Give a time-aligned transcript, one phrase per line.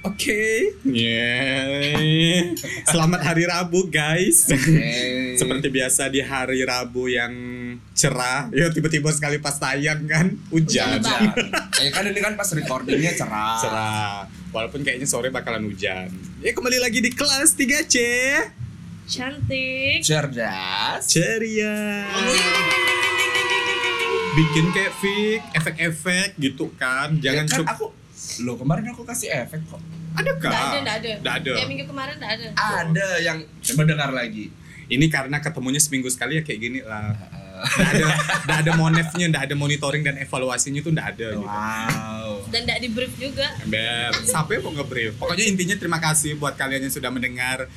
[0.00, 0.72] Oke.
[0.80, 2.56] Yeah.
[2.88, 4.48] Selamat hari Rabu, guys.
[4.48, 5.36] Hey.
[5.36, 7.28] Seperti biasa di hari Rabu yang
[7.92, 11.04] cerah, ya tiba-tiba sekali pas tayang kan hujan.
[11.04, 11.36] Hujan.
[11.84, 13.60] Ya kan ini kan pas recordingnya cerah.
[13.60, 14.16] Cerah.
[14.56, 16.08] Walaupun kayaknya sore bakalan hujan.
[16.40, 17.96] Ya kembali lagi di kelas 3C.
[19.04, 20.00] Cantik.
[20.00, 21.04] Cerdas.
[21.12, 22.08] Ceria.
[24.32, 27.20] Bikin kayak fik, efek-efek gitu kan.
[27.20, 27.99] Jangan Ya kan aku
[28.40, 29.80] Loh kemarin aku kasih efek kok.
[30.10, 30.50] ada kah?
[30.50, 31.10] Nggak ada, nggak ada.
[31.18, 31.52] Nggak ada.
[31.54, 32.46] Ya minggu kemarin nggak ada.
[32.54, 34.46] Ada yang coba dengar lagi.
[34.86, 37.14] Ini karena ketemunya seminggu sekali ya kayak gini lah.
[37.14, 38.06] Uh, Nggak ada,
[38.40, 41.44] nggak ada monefnya, nggak ada monitoring dan evaluasinya tuh nggak ada gitu.
[41.44, 42.32] wow.
[42.48, 43.52] Dan nggak di brief juga.
[43.68, 45.20] Beb, sampai mau nge-brief.
[45.20, 47.68] Pokoknya intinya terima kasih buat kalian yang sudah mendengar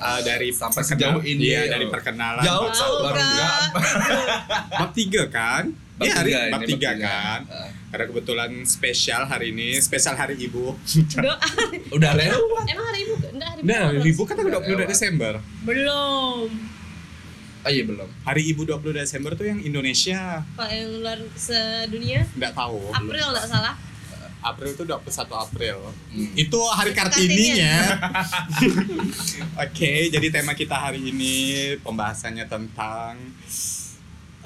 [0.00, 1.52] uh, dari Sampai sejauh ini.
[1.52, 1.70] Iya, Oh.
[1.70, 2.42] dari perkenalan.
[2.42, 3.60] Jauh Jauh, baru enggak.
[4.72, 5.64] Bab tiga kan?
[5.96, 7.40] Bab Iya, hari tiga, ini bab bab tiga kan.
[7.48, 7.70] Uh.
[7.86, 10.76] Karena kebetulan spesial hari ini, spesial hari ibu.
[11.24, 11.38] Doa.
[11.88, 12.64] Udah lewat.
[12.68, 13.14] Emang hari ibu?
[13.26, 14.04] Enggak hari Nah, ibu.
[14.04, 14.88] ibu kan tanggal Udah 22 lewat.
[14.88, 15.32] Desember.
[15.64, 16.48] Belum.
[17.66, 18.08] Oh iya belum.
[18.22, 20.44] Hari ibu 20 Desember tuh yang Indonesia.
[20.54, 22.22] Pak yang luar sedunia.
[22.30, 22.78] Nggak tahu.
[22.92, 23.74] April nggak salah.
[24.38, 25.02] April itu 21
[25.34, 25.78] April.
[26.12, 26.30] Hmm.
[26.38, 27.74] Itu hari Kartininya.
[29.64, 31.34] Oke, jadi tema kita hari ini
[31.80, 33.18] pembahasannya tentang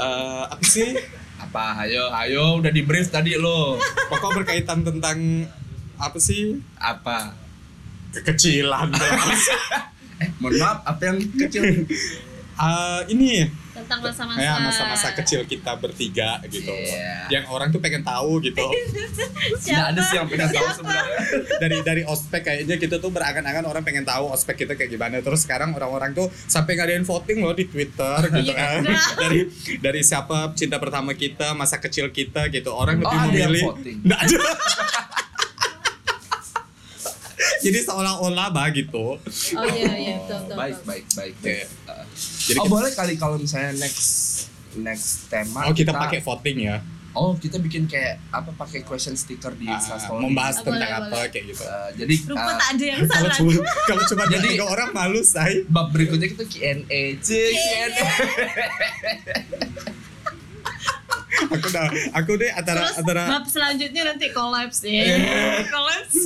[0.01, 0.97] eh apa sih?
[1.41, 1.85] Apa?
[1.85, 3.77] Ayo, ayo udah di brief tadi lo.
[4.09, 5.49] Pokok berkaitan tentang
[6.01, 6.57] apa sih?
[6.81, 7.37] Apa?
[8.17, 8.91] Kekecilan.
[10.21, 11.89] Eh, mohon maaf, apa yang kecil?
[12.61, 13.49] Eh, ini
[13.81, 14.39] Tentang masa-masa.
[14.39, 16.69] ya masa-masa kecil kita bertiga gitu.
[16.69, 17.29] Iya.
[17.31, 18.61] Yang orang tuh pengen tahu gitu.
[19.61, 20.77] Tidak ada sih yang pengen tahu Siapa?
[20.77, 21.19] sebenarnya.
[21.57, 25.41] dari dari ospek kayaknya kita tuh berangan-angan orang pengen tahu ospek kita kayak gimana terus
[25.41, 29.01] sekarang orang-orang tuh sampai ngadain voting loh di Twitter gitu Iya, kan udah.
[29.23, 29.41] dari
[29.79, 33.63] dari siapa cinta pertama kita masa kecil kita gitu orang Oh, lebih ada yang memilih
[33.67, 33.97] voting?
[34.03, 34.39] Nggak ada
[37.65, 39.19] jadi seolah-olah bah gitu
[39.53, 40.55] Oh iya iya betul betul.
[40.55, 40.87] Baik, betul.
[40.87, 41.33] baik, baik.
[41.37, 41.57] Oke.
[41.85, 42.05] Uh,
[42.43, 44.09] jadi oh kita, boleh kali kalau misalnya next
[44.73, 46.77] next tema oh kita pakai voting ya
[47.11, 50.97] oh kita bikin kayak apa pakai question sticker di Ah, Instastory membahas Oh, tentang boleh,
[50.97, 51.29] apa boleh.
[51.29, 53.37] kayak gitu Uh, jadi Rupa uh, tak ada yang kalau salah.
[53.37, 53.51] cuma
[53.85, 57.83] kalau cuma Jadi- tiga orang malu say bab berikutnya kita Q&A Q&A
[61.47, 65.05] aku udah aku deh antara Terus antara bab selanjutnya nanti collapse ya.
[65.67, 66.21] collapse.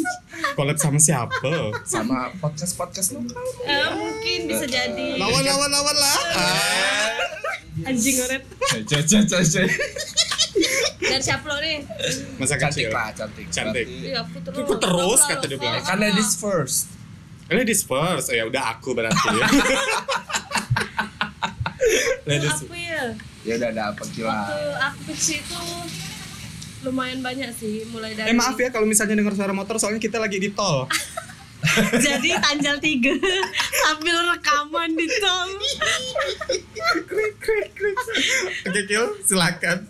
[0.52, 1.52] collab sama siapa
[1.82, 5.14] sama podcast podcast lokal Eh, mungkin bisa jadi.
[5.14, 6.18] lawan lawan lawan lah
[7.84, 8.42] Anjing oret.
[8.82, 9.68] cek cek cek cek
[11.00, 11.82] Dan siapa lo nih?
[12.36, 13.86] masa cantik kecil lah cantik Cantik.
[13.86, 14.56] Iya, aku terus.
[14.60, 15.76] Aku terus, kata dia bilang.
[15.76, 16.90] Eh, kan ladies first
[17.44, 19.28] Ladies first, oh, ya udah aku berarti.
[22.24, 22.56] Ladies.
[22.56, 22.72] Aku
[23.44, 23.54] ya.
[23.60, 24.36] udah ada apa Waktu kira
[24.88, 25.60] aku kecil itu
[26.84, 30.20] lumayan banyak sih mulai dari Eh maaf ya kalau misalnya dengar suara motor soalnya kita
[30.20, 30.84] lagi di tol.
[32.04, 33.16] jadi tanjal tiga
[33.88, 35.48] sambil rekaman di tol
[37.08, 37.96] krik krik krik.
[38.68, 39.88] Oke Kil, silakan.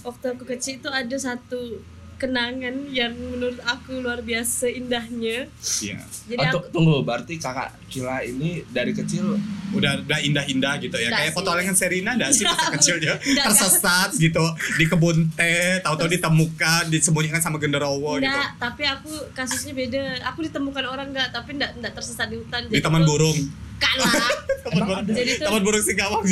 [0.00, 1.80] waktu aku kecil itu ada satu
[2.20, 5.48] kenangan yang menurut aku luar biasa indahnya
[5.80, 5.98] Iya.
[6.28, 10.94] jadi oh, aku tu- tunggu berarti kakak Kila ini dari kecil Udah udah indah-indah gitu
[10.94, 11.06] ya.
[11.06, 11.38] Nggak Kayak sih.
[11.38, 14.42] petualangan Serina enggak sih masa kecilnya nggak, tersesat gitu
[14.74, 18.26] di kebun teh, tahu-tahu ditemukan, disembunyikan sama genderowo gitu.
[18.26, 20.02] Enggak, tapi aku kasusnya beda.
[20.26, 22.66] Aku ditemukan orang enggak, tapi enggak enggak tersesat di hutan.
[22.66, 23.38] Di taman burung.
[23.78, 24.10] Kalah.
[24.66, 25.06] Taman burung.
[25.08, 26.22] Jadi tuh- Taman burung Singkawang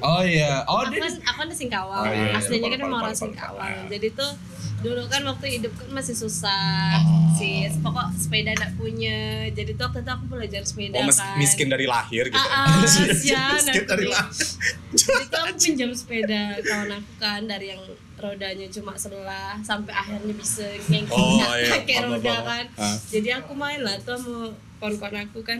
[0.00, 2.02] oh iya oh aku kan aku kan Singkawang.
[2.02, 2.38] Oh, iya, iya.
[2.40, 3.14] Aslinya kan memang orang.
[3.14, 3.84] Singkawang.
[3.86, 4.30] Jadi tuh
[4.78, 7.34] dulu kan waktu hidup kan masih susah Oh.
[7.34, 9.18] sih pokok sepeda enggak punya
[9.48, 12.34] jadi tuh waktu itu aku belajar sepeda Oh, mes- kan miskin dari lahir gitu.
[12.36, 14.46] Ah, ah, kasihan miskin dari lahir.
[14.92, 17.82] jadi tuh aku pinjam sepeda kawan aku kan dari yang
[18.16, 21.70] rodanya cuma sebelah sampai akhirnya bisa ngengking Oh, nggak iya.
[21.72, 22.96] pakai roda kan Ah.
[23.08, 25.58] jadi aku main lah tuh sama kawan-kawan aku kan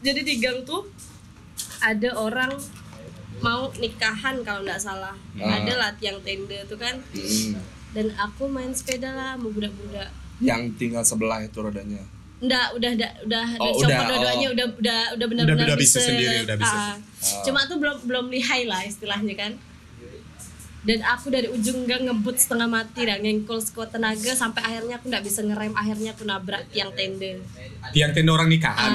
[0.00, 0.84] jadi di gang tuh
[1.78, 2.52] ada orang
[3.38, 5.56] mau nikahan kalau nggak salah Ah.
[5.56, 7.56] ada lah tiang tenda tuh kan Hmm.
[7.94, 10.10] Dan aku main sepeda lah sama budak-budak
[10.42, 12.02] yang tinggal sebelah itu rodanya
[12.44, 14.54] Nggak, udah udah udah Oh, udah udah, dua-duanya oh.
[14.58, 16.76] udah udah udah benar-benar udah bisa sendiri, udah bisa.
[16.76, 16.94] ah.
[17.40, 19.52] Cuma tuh belum belum lihai lah istilahnya kan.
[20.84, 25.08] Dan aku dari ujung gang ngebut setengah mati dan ngengkol sekuat tenaga sampai akhirnya aku
[25.08, 27.40] nggak bisa ngerem akhirnya aku nabrak tiang tenda.
[27.90, 28.92] Tiang tenda orang nikahan.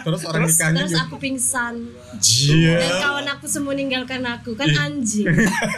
[0.00, 1.02] Terus orang nikahnya Terus gitu.
[1.02, 1.74] aku pingsan
[2.18, 2.78] Jia.
[2.78, 5.26] dan kawan aku semua ninggalkan aku kan anjing.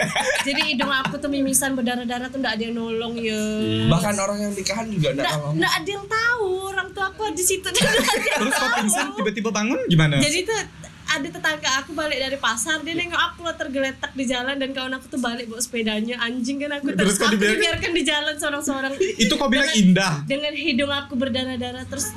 [0.47, 3.41] Jadi hidung aku tuh mimisan berdarah-darah tuh nggak ada yang nolong ya.
[3.89, 7.65] bahkan orang yang nikahan juga Nggak nggak ada yang tahu orang tua aku di situ
[8.41, 10.21] Terus kau pingsan tiba-tiba bangun gimana?
[10.21, 10.61] jadi tuh
[11.05, 14.97] ada tetangga aku balik dari pasar dia nengok aku lah tergeletak di jalan dan kawan
[14.97, 16.17] aku tuh balik bawa sepedanya.
[16.19, 20.15] Anjing kan aku Terus kau aku dibiarkan di jalan seorang-seorang Itu kau bilang Dengan- indah.
[20.25, 21.85] dengan hidung aku berdarah-darah.
[21.87, 22.09] Terus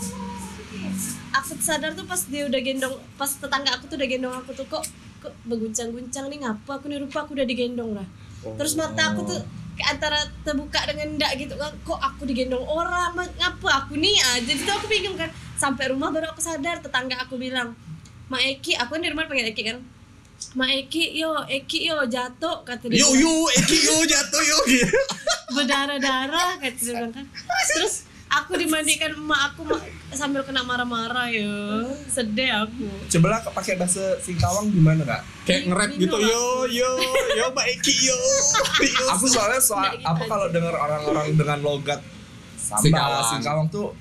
[1.36, 4.66] aku sadar tuh pas dia udah gendong pas tetangga aku tuh udah gendong aku tuh
[4.66, 4.84] kok
[5.18, 6.98] kok berguncang-guncang nih ngapa aku nih?
[7.04, 8.08] Rupa aku udah digendong lah.
[8.56, 9.42] Terus mata aku tuh
[9.78, 13.14] antara terbuka dengan enggak gitu kan kok aku digendong orang?
[13.14, 14.16] Ngapa aku nih?
[14.34, 15.30] Aja jadi tuh aku bingung kan.
[15.58, 17.74] Sampai rumah baru aku sadar tetangga aku bilang
[18.28, 19.78] Ma Eki aku kan di rumah panggil Eki kan
[20.54, 24.58] Ma Eki yo Eki yo jatuh kata dia Yo yo, Eki yo jatuh yo.
[24.68, 24.92] gitu.
[25.58, 27.26] berdarah-darah kayak gitu bilang kan
[27.72, 29.80] terus aku dimandikan emak aku ma-
[30.10, 31.48] sambil kena marah-marah ya
[32.06, 35.22] sedih aku Coba lah pakai bahasa Singkawang gimana kak?
[35.44, 36.90] Kayak nge-rap gitu yo yo
[37.34, 38.20] yo Mbak Eki yo.
[38.84, 39.06] Yo.
[39.10, 40.28] Aku soalnya soal gitu apa aja.
[40.28, 42.04] kalau dengar orang-orang dengan logat
[42.60, 43.26] Singkawang.
[43.32, 43.96] Singkawang, tuh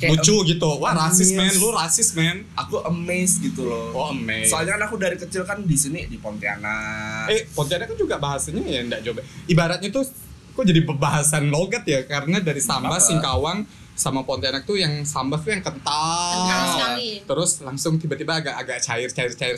[0.00, 0.70] kayak lucu gitu.
[0.80, 2.48] Wah, rasis men, lu rasis men.
[2.56, 3.92] Aku amazed gitu loh.
[3.92, 4.48] Oh, amazed.
[4.48, 7.28] Soalnya kan aku dari kecil kan di sini di Pontianak.
[7.28, 9.20] Eh, Pontianak kan juga bahasanya ya enggak coba.
[9.44, 10.08] Ibaratnya tuh
[10.56, 13.04] kok jadi pembahasan logat ya karena dari Samba, Apa?
[13.04, 16.32] Singkawang sama Pontianak tuh yang Samba tuh yang kental.
[16.48, 19.56] kental sekali Terus langsung tiba-tiba agak agak cair cair cair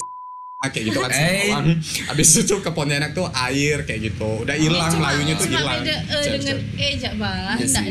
[0.64, 1.16] kayak gitu kan Eh.
[1.16, 1.66] Singkawang.
[2.06, 4.30] Habis itu ke Pontianak tuh air kayak gitu.
[4.38, 5.80] Udah hilang Cuma- Melayunya tuh cuma hilang.
[5.80, 7.86] beda eh, dengan eh jak bah Iya sih.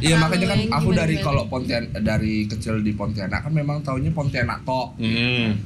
[0.00, 4.62] Iya makanya kan aku dari kalau Pontian dari kecil di Pontianak kan memang taunya Pontianak
[4.62, 4.94] tok.
[4.96, 5.58] Hmm.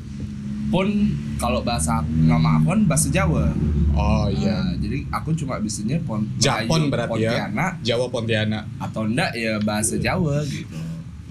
[0.66, 0.88] Pun
[1.36, 3.52] kalau bahasa nama aku kan bahasa Jawa.
[3.92, 4.56] Oh iya.
[4.56, 7.30] Nah, jadi aku cuma bisanya pon Japon Melayu, berarti ya.
[7.46, 10.76] Pontianak Jawa Pontianak atau enggak ya bahasa Jawa gitu.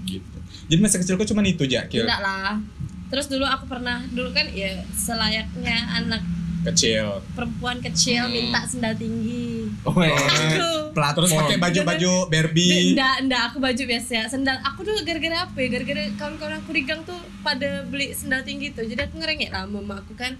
[0.04, 0.38] gitu.
[0.66, 2.02] Jadi masa kecilku cuma itu Jakil.
[2.02, 2.58] enggak lah
[3.06, 6.22] terus dulu aku pernah dulu kan ya selayaknya anak
[6.64, 7.22] Kecil.
[7.30, 8.34] perempuan kecil Hmm.
[8.34, 10.90] minta sendal tinggi Oh, Aku.
[10.90, 11.22] platform.
[11.22, 12.90] Terus pakai baju-baju Barbie.
[12.90, 15.68] Enggak, enggak, aku baju biasa Sendal, aku dulu gara-gara apa ya?
[15.68, 19.62] Gara-gara kawan-kawan aku di gang tuh pada beli sendal tinggi tuh Jadi aku ngerengek lah
[19.62, 20.32] sama emak aku kan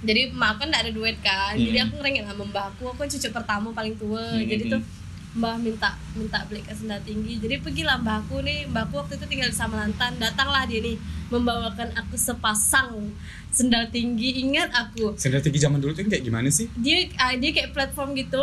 [0.00, 1.84] Jadi emak aku kan enggak ada duit kan Jadi Hmm.
[1.84, 4.72] aku ngerengek lah sama mbah aku Aku kan cucu pertama paling tua Hmm, Jadi hmm,
[4.72, 4.80] tuh
[5.34, 7.42] mbah minta minta belikan sendal tinggi.
[7.42, 8.70] Jadi pergilah mbah aku nih.
[8.70, 10.94] Mbah aku waktu itu tinggal di Samalantan Datanglah dia nih
[11.26, 13.10] Membawakan aku sepasang
[13.50, 14.46] sendal tinggi.
[14.46, 15.18] Ingat aku?
[15.18, 16.70] Sendal tinggi zaman dulu tuh kayak gimana sih?
[16.78, 18.38] Dia ah, dia kayak platform gitu.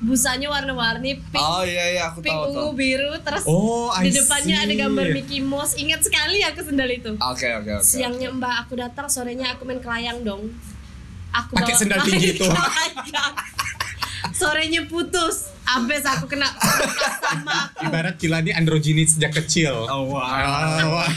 [0.00, 2.52] Busanya warna-warni pink Oh iya iya aku pink tahu tahu.
[2.56, 4.64] ungu biru terus Oh, I di depannya see.
[4.64, 5.76] ada gambar Mickey Mouse.
[5.76, 7.12] Ingat sekali aku sendal itu.
[7.20, 7.84] Oke oke oke.
[7.84, 10.48] siangnya mbak aku datang sorenya aku main kelayang dong.
[11.36, 12.48] Aku Pakai sendal tinggi itu.
[14.40, 19.86] Sorenya putus abis aku kena sama aku Ibarat Kila ini androginis sejak kecil.
[19.86, 20.24] Oh wow.
[20.90, 21.10] Wah.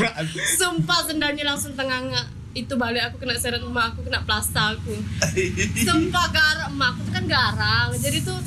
[0.60, 4.94] sumpah sendalnya langsung tengah itu balik aku kena seret emak aku kena plasta aku
[5.90, 8.38] sumpah garang emak aku tuh kan garang jadi tuh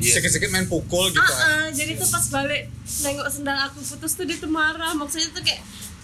[0.00, 0.16] Iya.
[0.16, 1.20] Sikit-sikit main pukul gitu.
[1.20, 2.72] Ah, ah, jadi tuh pas balik
[3.04, 5.60] nengok sendal aku putus tuh dia tuh marah maksudnya tuh kayak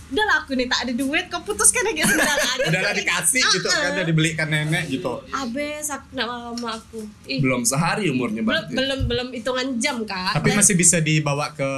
[0.07, 2.95] udah lah aku nih tak ada duit kau putus kan lagi sendal aja Udah lah
[2.95, 5.19] dikasih gitu kan, Ah, udah dibelikan nenek gitu.
[5.27, 8.73] abis aku marah sama aku Ih, Belum sehari umurnya belum berarti.
[8.73, 11.71] belum belum hitungan jam kak Tapi Dan masih bisa dibawa ke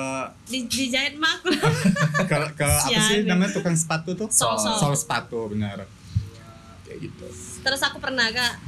[0.45, 1.49] di, dijahit mah aku
[2.31, 4.29] ke, ke apa sih namanya tukang sepatu tuh?
[4.29, 4.77] Sol, sol.
[4.77, 5.89] Sol sepatu benar.
[6.85, 7.25] Kayak gitu.
[7.59, 8.61] terus aku pernah kak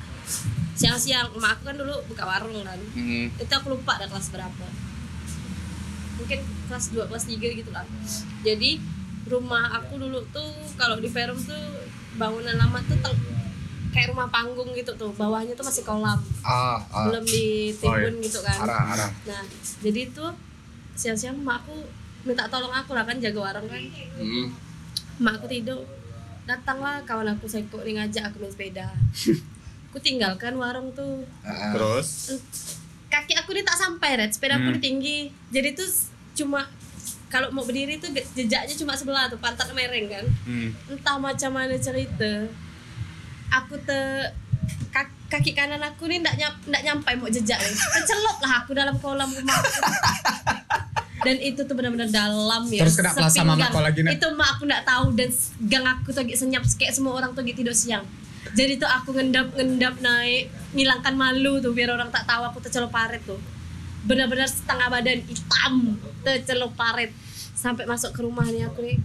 [0.73, 3.29] siang-siang emak aku kan dulu buka warung kan Hmm.
[3.31, 4.65] itu aku lupa ada kelas berapa
[6.17, 7.85] mungkin kelas 2, kelas 3 gitu lah
[8.41, 8.81] jadi
[9.31, 12.99] rumah aku dulu tuh kalau di Perum tuh bangunan lama tuh
[13.91, 17.07] kayak rumah panggung gitu tuh bawahnya tuh masih kolam Ah, ah.
[17.07, 19.11] belum di Oh, timbun gitu kan Arah arah.
[19.25, 19.43] nah
[19.81, 20.31] jadi tuh
[20.93, 21.87] siang-siang emak aku
[22.23, 23.81] minta tolong aku lah kan jaga warung kan
[24.15, 24.51] Hmm.
[25.17, 25.81] emak aku tidur
[26.45, 28.91] datanglah kawan aku Seko nih ngajak aku main sepeda
[29.87, 31.73] aku tinggalkan warung tuh Ah, ah.
[31.73, 32.35] Terus
[33.07, 34.79] kaki aku ini tak sampai red sepeda aku Hmm.
[34.79, 35.87] tinggi jadi tuh
[36.33, 36.63] cuma
[37.31, 40.91] kalau mau berdiri tuh jejaknya cuma sebelah tuh pantat mereng kan hmm.
[40.91, 42.51] entah macam mana cerita
[43.55, 44.01] aku te
[44.91, 48.75] ka- kaki kanan aku nih ndak nyam, ndak nyampe mau jejak nih tercelup lah aku
[48.75, 49.71] dalam kolam rumah aku.
[51.27, 53.61] dan itu tuh benar-benar dalam ya Terus kena sepinggang.
[53.61, 54.17] mak kau lagi, Nak?
[54.17, 55.29] itu mak aku ndak tahu dan
[55.69, 58.03] gang aku tuh senyap kayak semua orang tuh tidur siang
[58.57, 62.89] jadi tuh aku ngendap ngendap naik ngilangkan malu tuh biar orang tak tahu aku tercelup
[62.89, 63.39] paret tuh
[64.03, 65.75] benar-benar setengah badan hitam
[66.21, 67.13] tercelup paret
[67.55, 68.97] sampai masuk ke rumah nih aku nih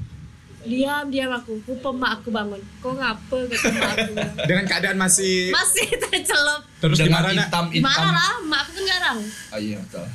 [0.63, 4.11] diam diam aku lupa mak aku bangun kok ngapa kata mak aku
[4.43, 7.45] dengan keadaan masih masih tercelup terus Dengan gimana nak?
[7.45, 7.85] hitam hitam.
[7.85, 10.05] marah lah mak aku kan garang Ah, iya betul.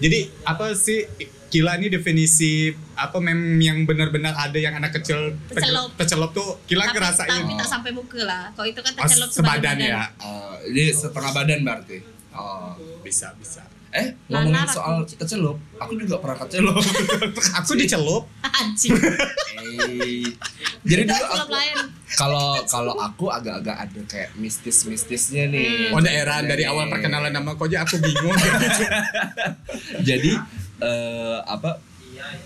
[0.00, 1.04] Jadi apa sih
[1.50, 5.92] Kila ini definisi apa mem yang benar-benar ada yang anak kecil Tercelup.
[5.94, 9.28] tercelup tuh Kila tapi, ngerasain tapi tak sampai muka lah kalau itu kan Oh, tercelup
[9.28, 9.76] sebadan badan.
[9.82, 11.98] ya Ah, jadi setengah badan berarti.
[12.30, 12.72] Oh.
[13.02, 13.60] bisa bisa
[13.90, 16.78] Eh, Nah, ngomongin soal aku- kecelup, aku juga pernah kecelup.
[17.58, 20.22] aku dicelup anjing Eh,
[20.80, 21.50] Jadi dulu aku,
[22.10, 25.90] Kalau kalau aku agak-agak ada kayak mistis-mistisnya nih.
[25.90, 28.34] Oh daerah dari awal perkenalan nama kau aja aku bingung.
[30.00, 30.32] Jadi
[30.80, 31.78] eh, apa?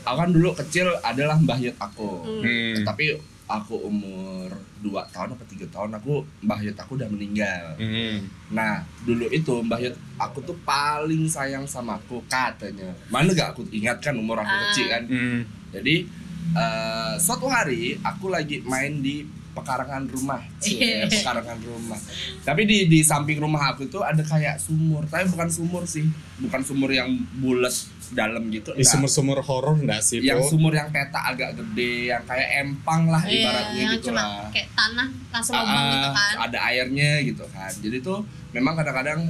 [0.03, 2.25] Aku kan dulu kecil adalah Mbah Yut aku.
[2.25, 2.85] Hmm.
[2.85, 4.49] Tapi aku umur
[4.81, 7.77] 2 tahun apa tiga tahun aku Mbah Yut aku udah meninggal.
[7.77, 8.25] Hmm.
[8.49, 12.89] Nah, dulu itu Mbah Yut aku tuh paling sayang sama aku katanya.
[13.09, 14.61] Mana gak aku ingat kan umur aku Ah.
[14.69, 15.03] kecil kan.
[15.05, 15.45] Hmm.
[15.71, 16.09] Jadi
[16.55, 19.25] eh, suatu hari aku lagi main di
[19.55, 21.97] pekarangan rumah, Cie, pekarangan rumah.
[22.41, 26.03] Tapi di di samping rumah aku tuh ada kayak sumur, tapi bukan sumur sih,
[26.39, 27.71] bukan sumur yang bulat
[28.11, 28.71] dalam gitu.
[28.71, 30.51] Di sumur-sumur horor enggak sih yang itu?
[30.51, 34.51] sumur yang peta agak gede, yang kayak empang lah Iya, ibaratnya yang gitu cuma lah.
[34.51, 36.35] kayak tanah langsung Ah, lubang gitu ah, kan.
[36.45, 38.19] ada airnya gitu kan jadi tuh
[38.51, 39.21] memang kadang-kadang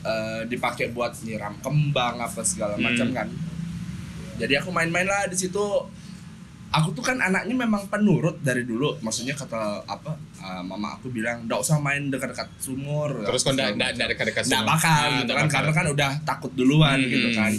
[0.00, 2.84] eh, dipakai buat nyiram kembang apa segala Hmm.
[2.84, 3.28] macam kan
[4.36, 5.64] jadi aku main-main lah di situ
[6.70, 11.44] aku tuh kan anaknya memang penurut dari dulu maksudnya kata apa eh, mama aku bilang
[11.44, 14.66] nggak usah main dekat-dekat sumur Terus enggak macam." enggak dekat-dekat sumur.
[14.68, 15.54] bakal Ah, gitu kan bakal.
[15.54, 17.08] karena kan udah takut duluan Hmm.
[17.08, 17.52] gitu kan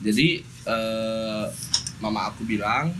[0.00, 0.28] jadi
[0.64, 1.44] eh,
[1.98, 2.90] mama aku bilang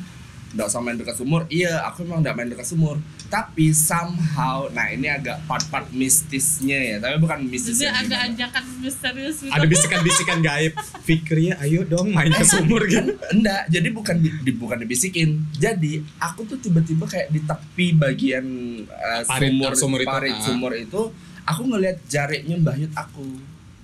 [0.49, 2.97] nggak usah main dekat sumur iya aku emang nggak main dekat sumur
[3.28, 8.28] tapi somehow nah ini agak part-part mistisnya ya tapi bukan mistis Jadi yang agak gimana.
[8.35, 9.52] ajakan misterius gitu.
[9.52, 10.73] Ada bisikan-bisikan gaib.
[11.00, 13.12] Fikri, ayo dong main ke sumur gitu.
[13.30, 18.44] enggak jadi bukan di, di- bukan dibisikin jadi aku tuh tiba-tiba kayak di tepi bagian
[18.82, 20.42] eh, Parit- sumur sumur itu, parit ah.
[20.42, 21.00] sumur itu
[21.42, 23.25] aku ngelihat jaritnya Mbah Yut aku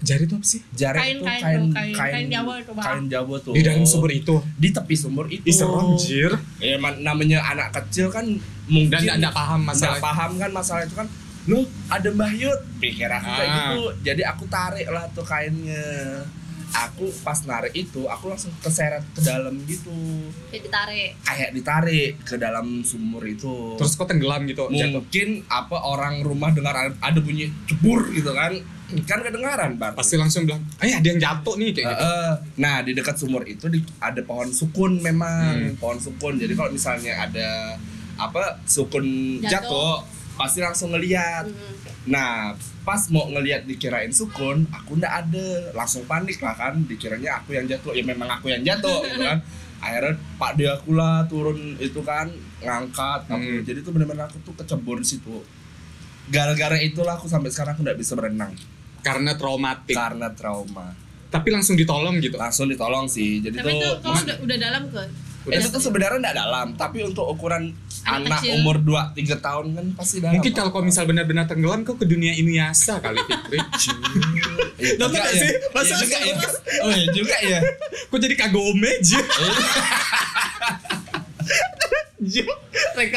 [0.05, 0.61] Jari itu apa sih?
[0.71, 2.85] jarit Kain- tuh kain kain tuh, kain- kain Jawa itu, Bang.
[2.85, 4.35] kain Jawa tuh Di dalam sumur itu.
[4.55, 6.33] di tepi sumur itu Ih serem jir.
[6.59, 8.29] ya man- namanya anak kecil kan
[8.67, 10.01] mungkin Dan enggak paham masalah masalah.
[10.03, 11.09] paham kan masalah itu kan
[11.45, 13.57] loh ada Mbah Yut pikir aku kayak Ah.
[13.69, 15.85] gitu jadi aku tarik lah tuh kainnya
[16.75, 19.95] aku pas narik itu aku langsung keseret ke dalam gitu
[20.49, 21.11] Kayak ditarik.
[21.23, 24.99] kayak ditarik ke dalam sumur itu Terus kok tenggelam gitu jatuh.
[24.99, 28.59] mungkin apa orang rumah dengar ada bunyi cebur gitu kan
[29.03, 29.93] kan kedengaran Bar.
[29.93, 32.33] Pasti langsung bilang, "Eh, ada yang jatuh nih kayak Eh, gitu." eh.
[32.57, 35.77] nah di dekat sumur itu di- ada pohon sukun memang Hmm.
[35.77, 37.75] pohon sukun jadi kalau misalnya ada
[38.15, 39.03] apa sukun
[39.41, 39.51] Jatuh.
[39.51, 39.95] jatuh,
[40.35, 41.75] pasti langsung ngeliat Hmm.
[42.07, 47.53] nah pas mau ngeliat dikirain sukun aku ndak ada langsung panik lah kan dikiranya aku
[47.53, 49.41] yang jatuh ya memang aku yang jatuh gitu kan
[49.81, 52.29] akhirnya pak dia aku lah turun itu kan
[52.61, 53.41] ngangkat aku.
[53.41, 53.61] Hmm.
[53.63, 55.41] jadi tuh benar-benar aku tuh kecebur di situ
[56.27, 58.53] gara-gara itulah aku sampai sekarang aku nggak bisa berenang
[59.05, 59.93] Karena traumatik.
[59.93, 60.97] karena trauma
[61.29, 62.35] Tapi langsung ditolong gitu.
[62.35, 65.03] langsung ditolong sih jadi Tapi itu tuh kalau udah, udah dalam ke?
[65.45, 67.69] itu tuh sebenarnya nggak dalam tapi untuk ukuran
[68.03, 68.53] Anak anak, kecil.
[68.59, 72.05] umur 2 3 tahun kan pasti dalam Mungkin kalau kau misal benar-benar tenggelam kau ke
[72.05, 73.61] dunia Inuyasha kali Fikri.
[74.75, 75.33] Iya Nonton ya.
[75.35, 75.53] sih?
[75.53, 76.35] Iya Masa juga ya.
[76.81, 77.61] Oh iya juga ya.
[78.07, 79.21] Kok jadi kagome aja?
[82.23, 82.47] Jauh.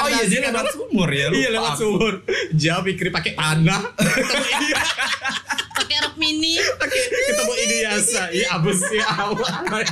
[0.01, 1.29] Oh iya dia lewat sumur ya.
[1.29, 1.81] Iya lupa lewat aku.
[1.85, 2.13] sumur.
[2.57, 3.81] Jauh Fikri pakai tanah.
[5.77, 6.57] Pakai rok mini.
[6.81, 8.23] pakai ketemu Inuyasha.
[8.33, 9.85] Iya abis ya awal.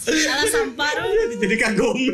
[0.00, 0.90] Salah sampah.
[1.36, 2.08] Jadi kagome.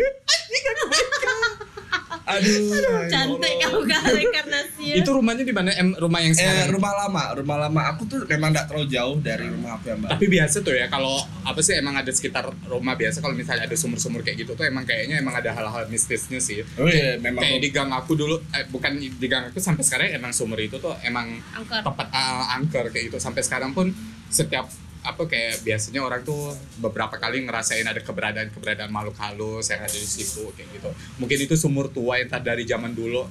[2.26, 3.06] Aduh.
[3.06, 4.86] Cantik kamu kan reinkarnasi.
[4.98, 5.70] Itu rumahnya di mana?
[5.72, 6.74] Em, rumah yang Eh sekarang.
[6.74, 7.80] rumah lama, rumah lama.
[7.94, 10.10] Aku tuh memang tidak terlalu jauh dari rumah aku yang baru.
[10.18, 11.16] Tapi biasa tuh ya kalau
[11.46, 14.82] apa sih emang ada sekitar rumah biasa kalau misalnya ada sumur-sumur kayak gitu tuh emang
[14.82, 16.66] kayaknya emang ada hal-hal mistisnya sih.
[16.76, 17.46] Oh iya, memang.
[17.46, 20.82] Kayak di gang aku dulu eh, bukan di gang aku sampai sekarang emang sumur itu
[20.82, 21.80] tuh emang Angker.
[21.86, 23.94] tempat uh, angker kayak gitu sampai sekarang pun
[24.26, 24.66] setiap
[25.06, 29.94] apa kayak biasanya orang tuh beberapa kali ngerasain ada keberadaan keberadaan makhluk halus yang ada
[29.94, 33.22] di situ kayak gitu mungkin itu sumur tua yang tadi dari zaman dulu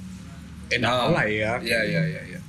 [0.66, 2.40] eh nggak tahu lah ya Iya iya iya iya.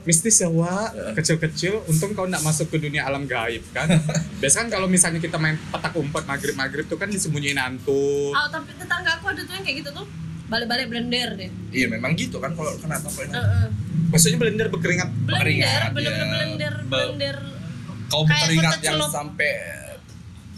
[0.00, 3.84] mistis ya wa kecil-kecil untung kau nggak masuk ke dunia alam gaib kan
[4.40, 8.48] biasa kan kalau misalnya kita main petak umpet maghrib maghrib tuh kan disembunyiin hantu Oh,
[8.48, 10.08] tapi tetangga aku ada tuh yang kayak gitu tuh.
[10.48, 11.50] Balik-balik blender deh.
[11.70, 13.66] Iya memang gitu kan kalau kena apa Heeh.
[14.08, 15.46] maksudnya blender berkeringat Blender,
[15.92, 16.34] bener-bener ya.
[16.34, 17.36] blender, Be- blender.
[18.10, 19.10] Kau Kayak teringat yang celup.
[19.10, 19.52] sampai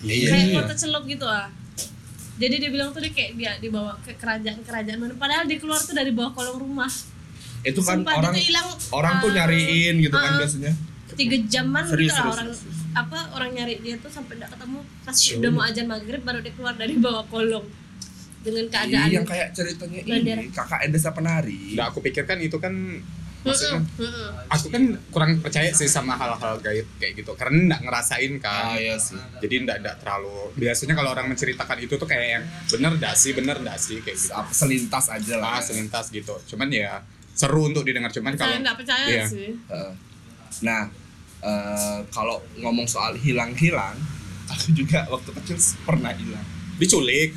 [0.03, 0.29] Iya.
[0.29, 1.47] Kayak kota celup gitu ah.
[2.35, 5.15] Jadi dia bilang tuh dia kayak dia dibawa ke kerajaan-kerajaan mana.
[5.15, 6.91] Padahal dia keluar tuh dari bawah kolong rumah.
[7.63, 10.75] itu kan Sumpah, orang hilang orang tuh uh, nyariin gitu kan uh, biasanya.
[11.15, 12.79] tiga jaman Serius, gitu lah serius, orang serius.
[12.93, 16.53] apa orang nyari dia tuh sampai tidak ketemu pas udah mau ajan maghrib baru dia
[16.53, 17.63] keluar dari bawah kolong
[18.43, 21.79] dengan keadaan Iya, yang kayak ceritanya ini kakak Desa Penari.
[21.79, 22.75] nggak aku pikir kan itu kan
[23.43, 24.29] maksudnya mm-mm.
[24.49, 28.79] aku kan kurang percaya sih sama hal-hal gaib kayak gitu karena nggak ngerasain kan Ah
[28.79, 29.19] iya sih.
[29.39, 33.35] jadi nggak nggak terlalu biasanya kalau orang menceritakan itu tuh kayak yang bener nggak sih
[33.35, 35.59] bener nggak sih kayak gitu Apa, Selintas aja lah.
[35.59, 39.25] lah selintas gitu cuman ya seru untuk didengar cuman saya kalau nggak percaya iya.
[39.27, 39.93] sih Heeh.
[40.63, 40.85] Nah,
[41.41, 43.97] eh, kalau ngomong soal hilang-hilang,
[44.53, 46.45] aku juga waktu kecil pernah hilang.
[46.77, 47.33] diculik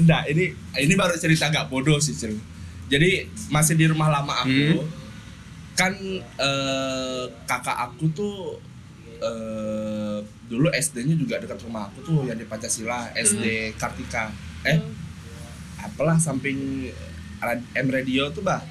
[0.00, 2.38] Nah, ini ini baru cerita nggak bodoh sih, Cil.
[2.86, 5.01] jadi masih di rumah lama aku Hmm.
[5.72, 8.36] Kan eh, kakak aku tuh
[9.22, 10.18] eh,
[10.50, 14.28] dulu SD-nya juga dekat rumah aku tuh yang di Pancasila SD Kartika.
[14.68, 14.78] Eh
[15.82, 16.90] apalah samping
[17.74, 18.62] M Radio tuh bah.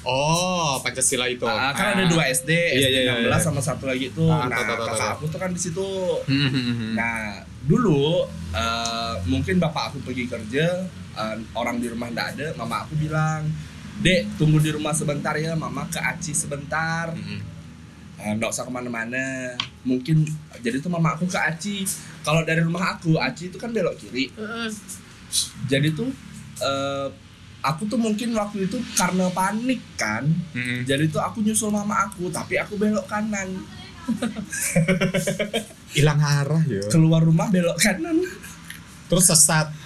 [0.00, 1.44] Oh, Pancasila itu.
[1.44, 3.38] Ah, kan ada dua SD Iya, SD iya, iya, 16 iya.
[3.38, 4.32] sama satu lagi tuh.
[4.32, 5.88] Ah, nah kakak aku tuh kan di situ.
[6.24, 6.92] Hmm, hmm, hmm, hmm.
[6.96, 8.24] Nah, dulu
[8.56, 10.88] eh, mungkin bapak aku pergi kerja,
[11.20, 13.44] eh, orang di rumah nggak ada, mama aku bilang,
[14.00, 17.40] Dek, tunggu di rumah sebentar ya, mama ke Aci sebentar, Hmm, hmm.
[18.20, 19.56] Eh, nggak usah ke mana-mana.
[19.80, 20.28] Mungkin
[20.60, 21.88] jadi tuh mama aku ke Aci.
[22.20, 24.28] Kalau dari rumah aku, Aci itu kan belok kiri.
[24.36, 24.68] Heeh.
[25.68, 26.12] Jadi tuh
[26.60, 27.08] eh,
[27.64, 30.80] aku tuh mungkin waktu itu karena panik kan, Hmm, hmm.
[30.84, 33.48] jadi tuh aku nyusul mama aku, tapi aku belok kanan.
[35.96, 36.84] Hilang arah ya.
[36.92, 38.20] Keluar rumah belok kanan.
[39.08, 39.79] Terus sesat.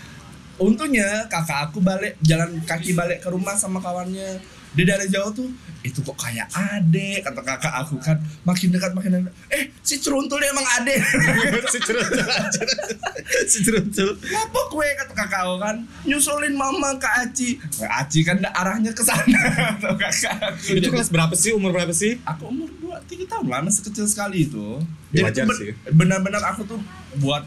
[0.55, 4.39] Untungnya kakak aku balik jalan kaki balik ke rumah sama kawannya.
[4.75, 5.47] Dia dari jauh tuh,
[5.87, 8.19] itu kok kayak ade kata kakak aku kan.
[8.43, 9.35] Makin dekat makin dekat.
[9.55, 10.99] Eh, si ceruntul dia emang ade.
[11.75, 12.19] si ceruntul
[13.55, 14.19] si ceruntul.
[14.19, 15.77] Apa kue kata kakak aku kan?
[16.03, 17.63] Nyusulin mama ke Aci.
[17.79, 19.23] Nah, Aci kan arahnya ke sana
[19.79, 20.75] kata kakak aku.
[20.75, 21.55] Itu kelas berapa sih?
[21.55, 22.19] Umur berapa sih?
[22.27, 24.83] aku umur 2 3 tahun lah, masih kecil sekali itu.
[25.15, 25.71] Ya, Jadi wajar sih.
[25.95, 26.83] benar-benar aku tuh
[27.23, 27.47] buat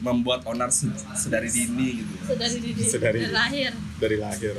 [0.00, 2.12] membuat onar se- sedari dini gitu.
[2.26, 3.72] Sedari dini Sedari- dari lahir.
[3.96, 4.54] Dari lahir.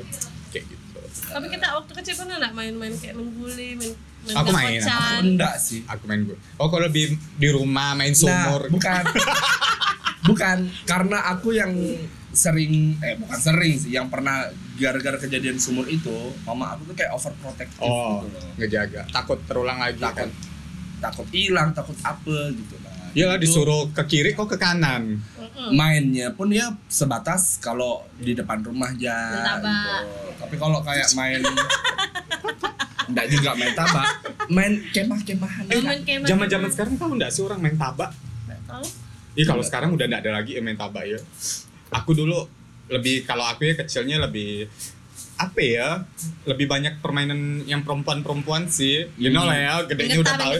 [0.49, 0.99] Kayak gitu.
[1.25, 3.91] Tapi kita waktu kecil pernah nggak main-main kayak main guli, main
[4.21, 4.79] main Aku main?
[4.79, 5.79] Aku enggak sih.
[5.85, 6.37] Aku main gue.
[6.55, 8.61] Oh, kalau lebih di rumah main sumur.
[8.61, 9.03] Nah, bukan.
[10.21, 11.71] bukan karena aku yang
[12.29, 16.11] sering eh bukan sering sih yang pernah gara-gara kejadian sumur itu
[16.43, 18.51] mama aku tuh kayak overprotective Oh, gitu loh.
[18.55, 19.01] ngejaga.
[19.09, 20.29] Takut terulang lagi takut kan.
[20.99, 25.17] takut hilang takut apa gitu lah Iya disuruh ke kiri kok ke kanan.
[25.71, 29.15] Mainnya pun ya sebatas kalau di depan rumah aja
[29.59, 29.91] gitu.
[30.39, 31.43] tapi kalau kayak main
[33.09, 34.07] enggak juga main tabak
[34.47, 36.27] main kemah-kemahan Oh, main kemah.
[36.31, 38.15] Zaman-zaman sekarang tahu nggak sih orang main tabak?
[38.65, 38.85] Tahu?
[39.35, 41.19] Iya kalau sekarang udah nggak ada lagi yang main tabak ya.
[41.91, 42.47] Aku dulu
[42.89, 44.65] lebih kalau aku ya kecilnya lebih
[45.39, 45.89] apa ya
[46.43, 49.07] lebih banyak permainan yang perempuan-perempuan sih.
[49.15, 50.59] You know lah ya gedenya udah tahu.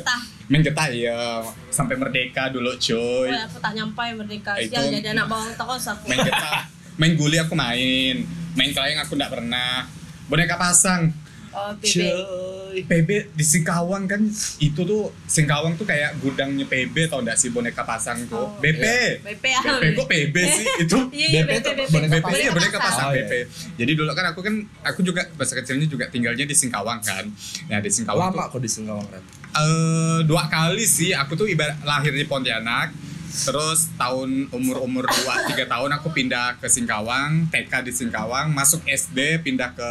[0.50, 3.30] main getah ya sampai merdeka dulu cuy.
[3.30, 4.58] Oh, aku tak nyampai merdeka.
[4.58, 6.08] Itu- Sial jadi anak bawang terus aku.
[6.08, 6.66] main getah.
[6.96, 8.24] Main guli aku main.
[8.56, 9.86] Main kelayang aku nggak pernah.
[10.26, 11.12] Boneka pasang
[11.52, 12.80] Oh, cuy.
[12.80, 14.22] PB di Singkawang kan
[14.60, 18.38] itu tuh Singkawang tuh kayak gudangnya PB tau nggak sih boneka pasang tuh?
[18.40, 18.84] Oh, BP
[19.20, 19.64] BP ah.
[19.76, 20.66] BP kok PB sih?
[20.84, 21.90] Itu Iya, iya, BP BP, tuh BP.
[21.90, 22.40] boneka BP pasang.
[22.40, 23.06] iya boneka pasang.
[23.06, 23.26] Oh, iya.
[23.26, 23.34] BP
[23.76, 27.26] jadi dulu kan aku kan aku juga masa kecilnya juga tinggalnya di Singkawang kan.
[27.66, 29.24] Nah di Singkawang lama tuh kok di Singkawang Rat?
[29.52, 31.12] eh, dua kali sih.
[31.12, 32.94] Aku tuh ibarat lahir di Pontianak.
[33.30, 38.82] Terus tahun umur umur 2 3 tahun aku pindah ke Singkawang TK di Singkawang masuk
[38.84, 39.90] SD pindah ke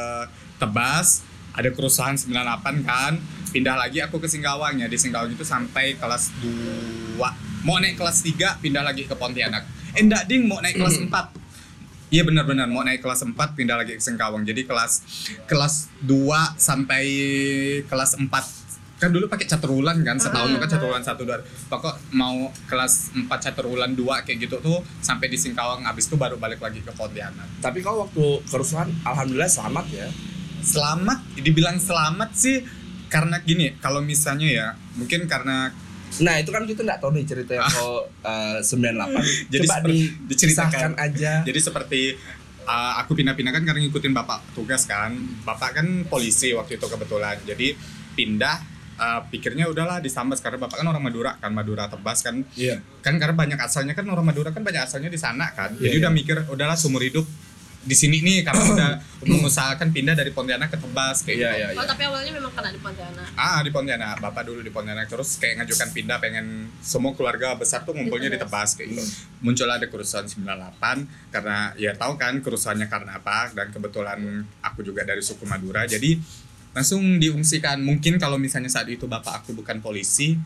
[0.59, 1.23] Tebas
[1.59, 3.19] ada kerusuhan 98 kan?
[3.51, 4.87] Pindah lagi aku ke Singkawang ya.
[4.87, 7.19] Di Singkawang itu sampai kelas 2
[7.67, 9.67] mau naik kelas 3 pindah lagi ke Pontianak.
[9.99, 10.47] Eh enggak ding.
[10.47, 11.11] Mau naik kelas 4
[12.09, 14.47] Iya benar-benar mau naik kelas 4 pindah lagi ke Singkawang.
[14.47, 15.03] Jadi kelas
[15.51, 17.05] kelas 2 sampai
[17.85, 18.31] kelas 4
[18.99, 21.39] kan dulu pakai caturulan kan setahun kan caturulan satu dua.
[21.71, 25.85] Pokok mau kelas 4 caturulan 2 kayak gitu tuh sampai di Singkawang.
[25.85, 27.61] Habis itu baru balik lagi ke Pontianak.
[27.61, 30.09] Tapi kau waktu kerusuhan alhamdulillah selamat ya
[30.61, 32.63] selamat dibilang selamat sih
[33.09, 35.73] karena gini kalau misalnya ya mungkin karena
[36.25, 40.09] Nah itu kan kita nggak tahu nih cerita yang kau eh, 98 Jadi Coba seperti-
[40.25, 42.01] diceritakan aja Jadi seperti
[42.65, 45.17] uh, aku pindah-pindah kan karena ngikutin bapak tugas kan.
[45.45, 47.37] Bapak kan polisi waktu itu kebetulan.
[47.45, 47.77] Jadi
[48.13, 48.57] pindah
[48.97, 52.81] uh, pikirnya udahlah di Sambas karena bapak kan orang Madura kan Madura Tebas kan Iya
[53.01, 55.73] kan karena banyak asalnya kan orang Madura kan banyak asalnya di sana kan.
[55.77, 56.03] Iya, Jadi iya.
[56.05, 57.25] udah mikir udahlah seumur hidup
[57.79, 58.91] di sini nih karena udah
[59.25, 61.57] mengusahakan pindah dari Pontianak ke Tebas kayak Iya gitu.
[61.57, 63.27] iya Oh, iya tapi awalnya memang kena di Pontianak.
[63.35, 66.47] Ah di Pontianak, bapak dulu di Pontianak terus kayak ngajukan pindah pengen
[66.79, 69.01] semua keluarga besar tuh ngumpulnya di Di Tebas kayak gitu.
[69.01, 69.15] Hmm.
[69.41, 74.21] Muncul ada kerusuhan 98 karena ya tahu kan kerusuhannya karena apa dan kebetulan
[74.61, 76.19] aku juga dari suku Madura jadi
[76.71, 77.81] langsung diungsikan.
[77.81, 80.37] Mungkin kalau misalnya saat itu bapak aku bukan polisi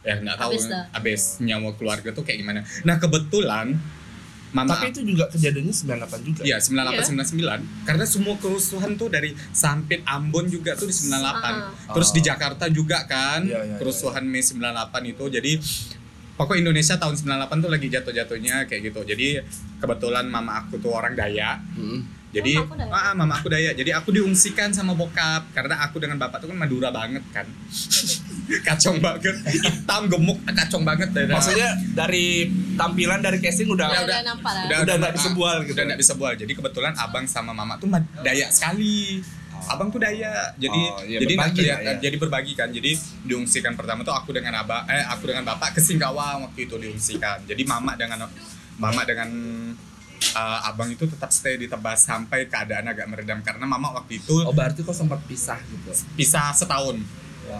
[0.00, 0.84] ya nggak tahu Habis dah.
[0.92, 2.60] abis nyawa keluarga tuh kayak gimana.
[2.82, 3.76] Nah kebetulan
[4.50, 6.66] mama Tapi itu juga kejadiannya 98 juga Iya, Iya.
[6.98, 7.60] 98 99.
[7.82, 11.54] Karena semua kerusuhan tuh dari Sampit Ambon juga tuh di 98.
[11.54, 11.70] Ah.
[11.90, 12.14] Terus Oh.
[12.14, 15.24] di Jakarta juga kan Iya, iya, kerusuhan Mei 98 itu.
[15.28, 15.52] Jadi
[16.34, 19.00] pokok Indonesia tahun 98 tuh lagi jatuh-jatuhnya kayak gitu.
[19.04, 19.38] Jadi
[19.76, 21.60] kebetulan mama aku tuh orang Dayak.
[21.74, 22.19] Hmm.
[22.30, 23.74] Jadi Oh, ah, mama aku Dayak.
[23.74, 27.42] Jadi aku diungsikan sama bokap karena aku dengan bapak tuh kan Madura banget kan.
[28.66, 29.34] kacong banget.
[29.50, 31.10] Hitam gemuk kacong banget.
[31.10, 34.06] Dan, Maksudnya dari tampilan dari casing udah Udah, udah.
[34.06, 34.80] udah nampak lah.
[34.80, 35.74] Udah nggak bisa bual gitu.
[35.74, 36.32] Udah nggak bisa bual.
[36.34, 37.90] Jadi kebetulan abang sama mama tuh
[38.22, 39.22] Dayak sekali.
[39.62, 42.00] abang tuh daya jadi Oh, iya, jadi berbagi kelihatan- lah ya.
[42.00, 42.90] jadi berbagi kan jadi
[43.22, 47.44] diungsikan pertama tuh aku dengan abang eh aku dengan bapak ke Singkawang waktu itu diungsikan
[47.44, 48.24] jadi mama dengan
[48.74, 49.28] mama dengan
[50.20, 54.44] eh, abang itu tetap stay di Tebas sampai keadaan agak meredam karena mama waktu itu
[54.44, 55.90] Oh berarti kok sempat pisah gitu.
[56.14, 57.00] pisah setahun.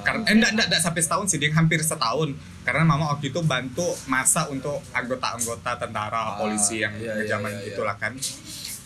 [0.07, 2.31] Karena eh, enggak, enggak, enggak sampai setahun sih dia hampir setahun.
[2.63, 7.51] Karena mama waktu itu bantu masa untuk anggota-anggota tentara Ah, polisi yang iya, iya, zaman
[7.51, 7.69] iya, iya.
[7.75, 8.15] itulah kan.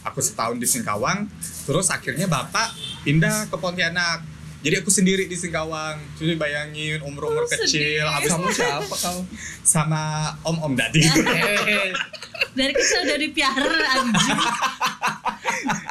[0.05, 1.29] Aku setahun di Singkawang
[1.65, 2.73] terus akhirnya bapak
[3.05, 4.21] pindah ke Pontianak
[4.65, 6.01] jadi aku sendiri di Singkawang.
[6.17, 8.01] Jadi bayangin umur-umur Oh, kecil.
[8.03, 9.21] habis Kamu siapa kau?
[9.61, 10.03] sama
[10.41, 11.05] om-om dadi
[12.53, 14.41] dari kecil udah dipiara anjing.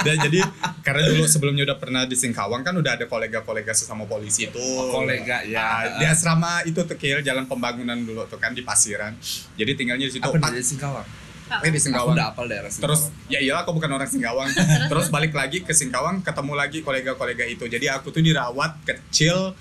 [0.03, 0.39] Dan jadi
[0.81, 4.59] karena dulu sebelumnya udah pernah di Singkawang kan udah ada kolega-kolega sesama polisi itu.
[4.59, 5.59] Oh, kolega, ya.
[5.59, 9.15] Ah, di asrama itu tuh Kil, jalan pembangunan dulu tuh kan di Pasiran.
[9.55, 10.23] Jadi tinggalnya di situ.
[10.23, 11.07] Apa dari Singkawang?
[11.45, 12.83] Eh, di Aku Singkawang udah apal daerah Singkawang.
[12.89, 14.49] terus ya iyalah aku bukan orang Singkawang
[14.91, 19.53] terus balik lagi ke Singkawang ketemu lagi kolega-kolega itu jadi aku tuh dirawat kecil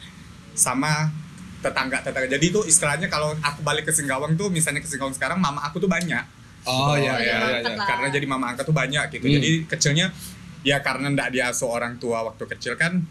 [0.52, 1.10] sama
[1.58, 5.62] tetangga-tetangga jadi itu istilahnya kalau aku balik ke Singkawang tuh misalnya ke Singkawang sekarang mama
[5.62, 6.22] aku tuh banyak
[6.62, 7.38] Oh iya Oh, iya iya, iya.
[7.58, 7.78] angkat iya.
[7.78, 7.86] lah.
[7.86, 9.34] karena jadi mama angkat tuh banyak gitu Hmm.
[9.36, 10.06] jadi kecilnya
[10.62, 13.02] ya karena ndak diasuh orang tua waktu kecil kan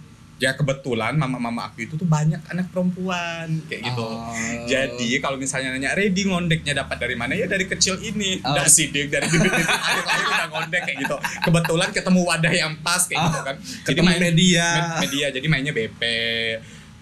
[0.41, 4.01] ya kebetulan mama-mama aku itu tuh banyak anak perempuan kayak gitu.
[4.01, 4.34] Oh.
[4.65, 7.38] jadi kalau misalnya nanya ready ngondeknya dapat dari mana?
[7.38, 8.41] Ya dari kecil ini.
[8.41, 8.49] Oh.
[8.51, 11.15] ndak sidik dari bibit-bibit akhir lahir udah ngondek kayak gitu.
[11.45, 13.56] Kebetulan ketemu wadah yang pas kayak gitu kan.
[13.62, 14.65] Jadi Ketemu main media.
[14.65, 15.25] med- media.
[15.30, 16.01] Jadi mainnya BP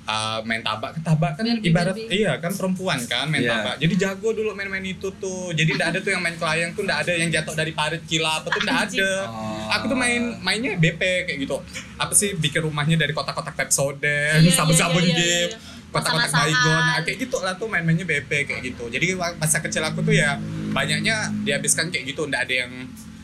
[0.10, 0.98] uh, main tabak.
[1.06, 3.54] Tabak kan ibarat iya kan perempuan kan main Iya.
[3.54, 3.76] tabak.
[3.78, 5.54] Jadi jago dulu main-main itu tuh.
[5.54, 8.42] Jadi ndak ada tuh yang main kelayang tuh ndak ada yang jatuh dari parit kila
[8.42, 9.12] apa tuh ndak ada.
[9.30, 9.58] Oh.
[9.70, 11.62] aku tuh main mainnya BP kayak gitu.
[12.02, 15.60] Apa sih bikin rumahnya dari kotak-kotak Pepsodent Iya, sabun-sabun iya, iya, game iya.
[15.94, 16.82] kotak-kotak baygon.
[16.82, 18.90] Nah, kayak gitu lah tuh main-mainnya BP kayak gitu.
[18.90, 20.42] Jadi masa kecil aku tuh ya
[20.74, 22.26] banyaknya dihabiskan kayak gitu.
[22.26, 22.72] Ndak ada yang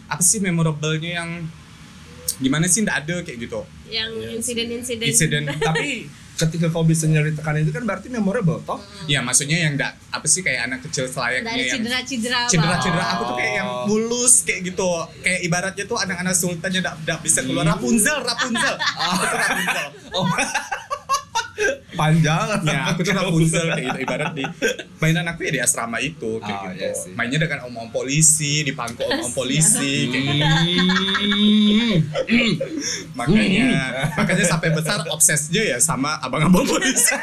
[0.06, 1.30] apa sih memorable-nya yang
[2.38, 3.66] gimana sih ndak ada kayak gitu.
[3.90, 5.06] Yang Iya insiden-insiden.
[5.08, 5.44] Insiden.
[5.68, 8.80] Tapi ketika kau bisa nyeritakan itu kan berarti memorable toh?
[9.08, 13.04] ya maksudnya yang ndak apa sih kayak anak kecil selayaknya dari yang cedera-cedera cedera-cedera.
[13.04, 13.14] Oh.
[13.16, 14.90] aku tuh kayak yang mulus kayak gitu.
[15.24, 17.64] Kayak ibaratnya tuh anak-anak sultan yang ndak bisa keluar.
[17.68, 18.76] Rapunzel Rapunzel.
[19.06, 19.88] Aku tuh Rapunzel.
[20.16, 20.28] Oh.
[21.96, 22.48] Panjang.
[22.64, 24.00] ya aku tuh Rapunzel kayak gitu.
[24.02, 24.44] Ibarat di
[24.98, 26.82] mainan aku ya di asrama itu kayak Ah, gitu.
[26.82, 27.12] iya sih.
[27.14, 30.46] mainnya dengan om-om polisi di pangku om-om polisi kayak gitu.
[33.16, 33.68] Makanya
[34.14, 37.16] makanya sampai besar obsesnya ya sama abang-abang polisi.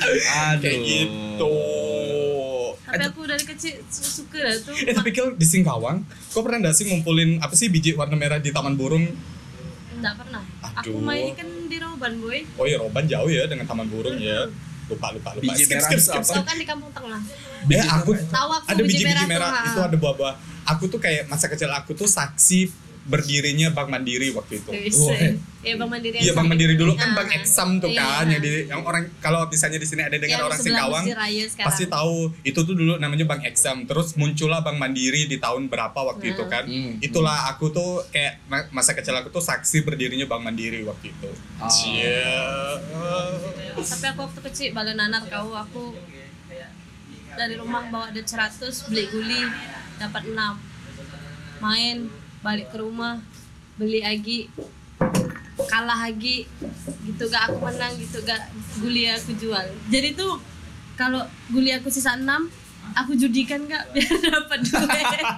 [0.00, 0.58] Aduh.
[0.58, 1.56] kayak gitu.
[2.82, 4.74] Tapi aku dari kecil su- suka lah tuh.
[4.74, 8.36] Eh tapi Kil, di Singkawang kau pernah nggak sih ngumpulin apa sih biji warna merah
[8.36, 9.06] di taman burung?
[9.94, 10.42] Nggak pernah.
[10.74, 10.98] Aku Aduh.
[11.00, 12.38] main kan di Roban boy.
[12.58, 14.50] Oh ya Roban jauh ya dengan taman burung ya.
[14.90, 15.42] Lupa lupa lupa.
[15.46, 16.42] Biji skip merah skip itu skip, skip.
[16.42, 17.20] kan di kampung tengah?
[17.70, 20.34] Ya aku tahu aku ada biji, biji-biji merah, merah, itu ada buah-buah.
[20.74, 25.08] Aku tuh kayak masa kecil aku tuh saksi berdirinya Bank Mandiri waktu itu Wis, Oh,
[25.10, 25.32] eh.
[25.60, 26.48] ya bang mandiri Iya Bank.
[26.48, 28.00] Mandiri dulu kan Bank Eksam tuh iya.
[28.02, 31.04] kan yang di yang orang kalau misalnya di sini ada dengan Yang orang Singkawang
[31.60, 35.96] pasti tahu itu tuh dulu namanya Bank Eksam terus muncullah Bank Mandiri di tahun berapa
[35.96, 36.50] waktu itu Hmm.
[36.50, 36.92] kan Hmm.
[37.00, 41.30] itulah aku tuh kayak ma- masa kecil aku tuh saksi berdirinya Bank Mandiri waktu itu
[41.56, 41.66] Oh.
[41.66, 42.20] Cie.
[43.76, 45.96] tapi aku waktu kecil balen nanar kau aku
[47.30, 49.40] dari rumah bawa duit 100 beli guli
[49.96, 50.36] dapat 6
[51.60, 52.08] main
[52.40, 53.20] balik ke rumah
[53.76, 54.48] beli lagi
[55.68, 56.48] kalah lagi
[57.04, 58.40] gitu gak aku menang gitu gak
[58.80, 60.40] guli aku jual jadi tuh
[60.96, 62.26] kalau guli aku sisa 6
[62.96, 65.06] aku judikan gak biar dapat duit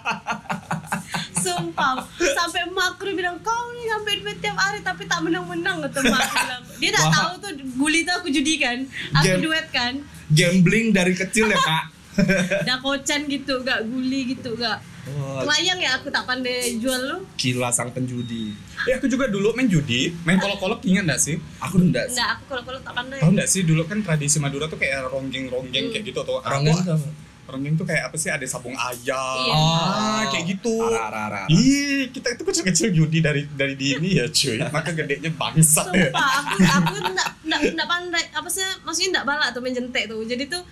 [1.42, 6.22] Sumpah, sampai aku bilang kau nih ngambil duit tiap hari tapi tak menang-menang kata emak
[6.22, 6.62] aku bilang.
[6.78, 9.98] Dia tak tahu tuh guli tuh aku judikan, aku duet kan,
[10.30, 11.84] Gambling dari kecil ya kak.
[12.66, 14.78] dah kocan gitu, gak guli gitu, gak.
[15.04, 17.18] Oh, Kelayang ya aku tak pandai jual lu.
[17.34, 18.54] gila sang penjudi.
[18.84, 21.36] Ya aku juga dulu main judi, main kolok-kolok ingat gak sih?
[21.58, 22.16] Aku enggak sih.
[22.16, 23.18] Enggak, aku kalau-kalau tak pandai.
[23.18, 25.92] Tahu nggak sih dulu kan tradisi Madura tuh kayak ronggeng-ronggeng Hmm.
[25.92, 26.38] kayak gitu tuh.
[26.40, 26.78] Ronggeng?
[27.42, 28.30] Ronggeng tuh kayak apa sih?
[28.30, 29.42] Ada sabung ayam.
[29.42, 29.54] Iya.
[29.58, 30.78] Ah, kayak gitu.
[30.80, 31.50] Ara, ara, ara, ara.
[31.50, 34.62] Ih, kita itu kecil-kecil judi dari dari dini ya cuy.
[34.70, 36.08] Maka gedenya bangsat ya.
[36.08, 38.24] Sumpah, aku aku enggak enggak enggak pandai.
[38.30, 38.62] Apa sih?
[38.80, 40.22] Maksudnya enggak balak tuh main jentek tuh.
[40.22, 40.62] Jadi tuh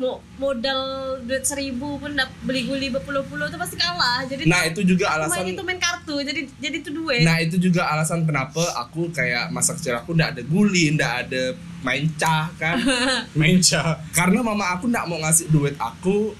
[0.00, 0.80] mau modal
[1.22, 4.24] duit seribu pun beli guli berpuluh-puluh tuh pasti kalah.
[4.24, 6.16] Jadi Nah itu juga alasan main itu main kartu.
[6.18, 7.20] Jadi jadi tuh duit.
[7.20, 11.42] Nah itu juga alasan kenapa aku kayak masa kecil aku ndak ada guli, ndak ada
[11.80, 12.80] main cah kan
[13.38, 14.00] Main ca.
[14.10, 16.32] Karena mama aku ndak mau ngasih duit aku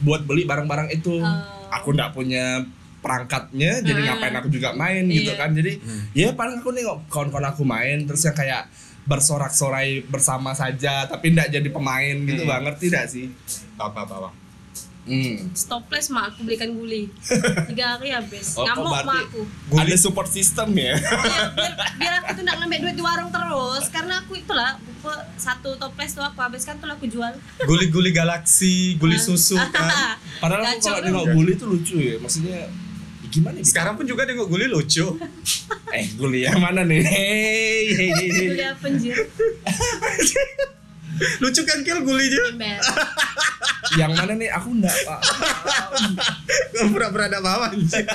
[0.00, 1.70] buat beli barang-barang itu Oh.
[1.70, 2.64] Aku ndak punya
[2.98, 4.08] perangkatnya, jadi Hmm.
[4.10, 5.38] ngapain aku juga main gitu Iya.
[5.38, 5.78] kan Jadi
[6.12, 8.66] ya paling aku nengok kawan-kawan aku main terus yang kayak
[9.08, 12.50] bersorak-sorai bersama saja tapi ndak jadi pemain gitu Hmm.
[12.50, 13.26] bang ngerti ndak sih
[13.74, 14.30] Apa apa apa.
[15.08, 15.48] Hmm.
[15.54, 17.08] Stoples mak aku belikan guli.
[17.72, 18.52] Tiga hari habis.
[18.52, 19.42] Oh, Ngamuk berarti- mak aku.
[19.72, 20.92] Ada support system ya.
[20.92, 21.00] Iya,
[21.48, 25.70] biar, biar aku tuh nggak ngambil duit di warung terus karena aku itulah buku satu
[25.74, 27.32] toples tuh aku habiskan tuh aku jual.
[27.64, 30.18] Guli-guli galaksi, guli susu kan.
[30.44, 32.20] Padahal kalau nengok guli itu lucu ya.
[32.20, 32.68] Maksudnya
[33.28, 33.64] gimana ya?
[33.64, 35.06] Sekarang pun juga nengok guli lucu.
[35.96, 37.00] eh guli yang mana nih?
[37.04, 38.48] Hey, hey, hey, hey.
[38.52, 39.16] Guli apa anjir?
[41.42, 42.42] lucu kan Kil gulinya?
[42.54, 42.78] Ember.
[44.00, 44.48] yang mana nih?
[44.56, 45.20] Aku enggak pak.
[46.74, 48.06] Gak pura-pura ada bawah anjir.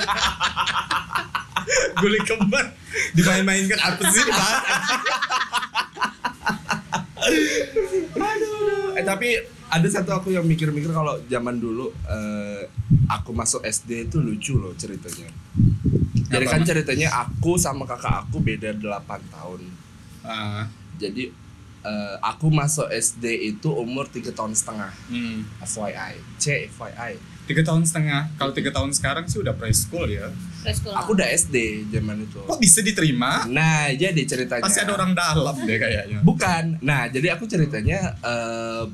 [1.98, 2.76] Guli kembar
[3.16, 4.62] dimain-mainkan apa sih dibahas?
[9.04, 9.36] Eh tapi
[9.68, 12.64] ada satu aku yang mikir-mikir kalau zaman dulu eh,
[13.12, 15.28] aku masuk SD itu lucu loh ceritanya.
[16.32, 19.60] Jadi kan ceritanya aku sama kakak aku beda 8 tahun.
[20.24, 20.64] Ah,
[20.96, 21.28] Jadi
[21.84, 24.88] eh, aku masuk SD itu umur tiga tahun setengah.
[25.12, 25.68] hmm.
[25.68, 27.20] FYI, C FYI.
[27.44, 28.32] Tiga tahun setengah.
[28.34, 30.32] Kalau tiga tahun sekarang sih udah preschool ya.
[30.64, 30.96] Preschool.
[30.96, 32.40] Aku udah SD zaman itu.
[32.40, 33.44] Kok bisa diterima?
[33.44, 34.64] Nah, jadi ceritanya.
[34.64, 36.24] Pasti ada orang dalam deh kayaknya.
[36.24, 36.80] Bukan.
[36.80, 38.84] Nah, jadi aku ceritanya eh,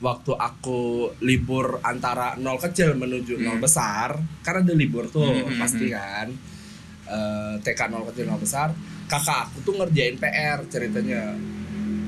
[0.00, 0.80] waktu aku
[1.20, 3.62] libur antara nol kecil menuju nol Hmm.
[3.62, 5.94] besar, karena ada libur tuh Hmm, hmm, pasti hmm.
[5.94, 6.28] kan.
[7.04, 8.72] Eh, TK nol kecil nol besar,
[9.04, 11.36] kakak aku tuh ngerjain PR ceritanya.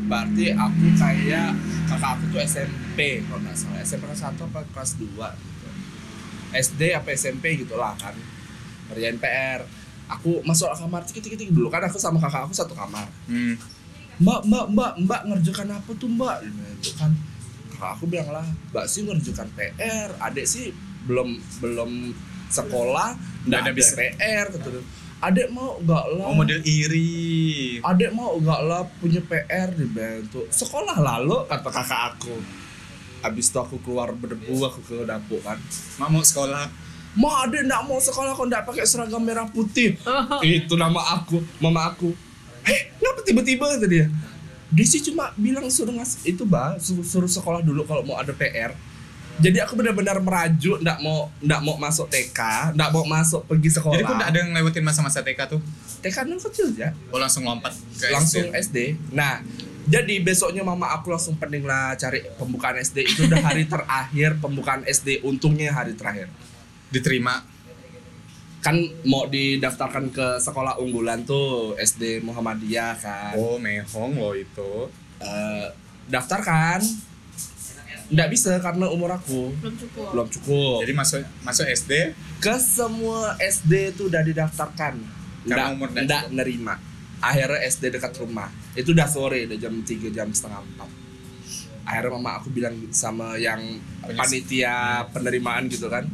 [0.03, 1.53] Berarti aku kayak
[1.85, 5.52] kakak aku tuh SMP kalau nggak salah SMP kelas 1 apa kelas 2 gitu.
[6.53, 8.15] SD apa SMP gitu lah kan.
[8.93, 9.61] Ngerjain PR
[10.13, 13.09] aku masuk kamar tik tik tik dulu kan aku sama kakak aku satu kamar.
[13.27, 13.57] Hmm.
[14.21, 16.45] mbak mbak mbak mbak ngerjakan apa tuh mbak?
[16.81, 17.13] Gitu kan.
[17.73, 20.71] Kakak aku bilang lah mbak sih ngerjakan PR adek sih
[21.09, 22.13] belum belum
[22.53, 23.17] sekolah
[23.49, 23.97] nggak ada bisa.
[23.97, 24.85] PR gitu
[25.23, 26.27] adek mau nggak lah?
[26.29, 27.79] Oh model iri.
[27.79, 32.35] adek mau nggak lah punya PR dibantu sekolah lalu kata kakak aku
[33.23, 35.59] habis itu aku keluar berdebu aku ke dapur kan.
[35.97, 36.67] Mak mau sekolah.
[37.13, 40.01] Ma adek nggak mau sekolah kok nggak pakai seragam merah putih.
[40.43, 42.11] Itu nama aku mama aku.
[42.65, 43.69] Eh kenapa tiba-tiba?
[43.69, 44.09] kata dia.
[44.73, 48.33] Dia sih cuma bilang suruh ngas itu bah suruh, suruh sekolah dulu kalau mau ada
[48.33, 48.73] PR
[49.41, 52.41] jadi aku benar-benar merajuk nggak mau nggak mau masuk TK
[52.77, 53.97] nggak mau masuk pergi sekolah.
[53.97, 55.61] Jadi kok nggak ada yang lewatin masa-masa TK tuh?
[56.05, 56.93] TK kan kecil ya.
[57.09, 58.61] Oh langsung lompat ke langsung SD.
[58.61, 58.77] SD
[59.17, 59.41] nah
[59.83, 64.87] jadi besoknya mama aku langsung pening lah cari pembukaan SD itu udah hari terakhir pembukaan
[64.87, 66.31] SD untungnya hari terakhir.
[66.93, 67.51] Diterima.
[68.63, 73.35] kan mau didaftarkan ke sekolah unggulan tuh SD Muhammadiyah kan.
[73.35, 74.87] Oh mehong loh itu.
[75.19, 75.67] Eh,
[76.07, 76.79] daftar kan
[78.07, 79.51] nggak bisa karena umur aku.
[79.59, 80.07] Belum cukup.
[80.15, 80.79] belum cukup.
[80.87, 84.95] Jadi masuk masuk SD ke semua SD tuh udah didaftarkan.
[85.43, 86.92] Karena nggak umur nggak nerima
[87.23, 88.51] akhirnya SD dekat rumah.
[88.75, 90.91] Itu udah sore udah jam 3 jam setengah empat.
[91.87, 93.59] Akhirnya mama aku bilang sama yang
[94.03, 96.07] panitia penerimaan gitu kan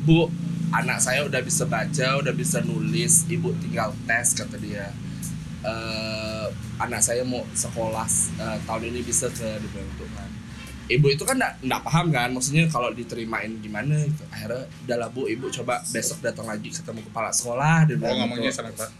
[0.00, 0.30] bu
[0.72, 4.90] anak saya udah bisa baca udah bisa nulis ibu tinggal tes kata dia.
[5.62, 6.46] Eh
[6.80, 8.08] anak saya mau sekolah
[8.40, 10.30] eh, tahun ini bisa ke dibentuk kan.
[10.90, 14.24] Ibu itu kan nggak nggak paham kan maksudnya kalau diterimain gimana gitu.
[14.32, 18.50] Akhirnya udah lah bu ibu coba besok datang lagi ketemu kepala sekolah dia Oh ngomongnya
[18.50, 18.62] gitu.
[18.62, 18.90] sama Pak.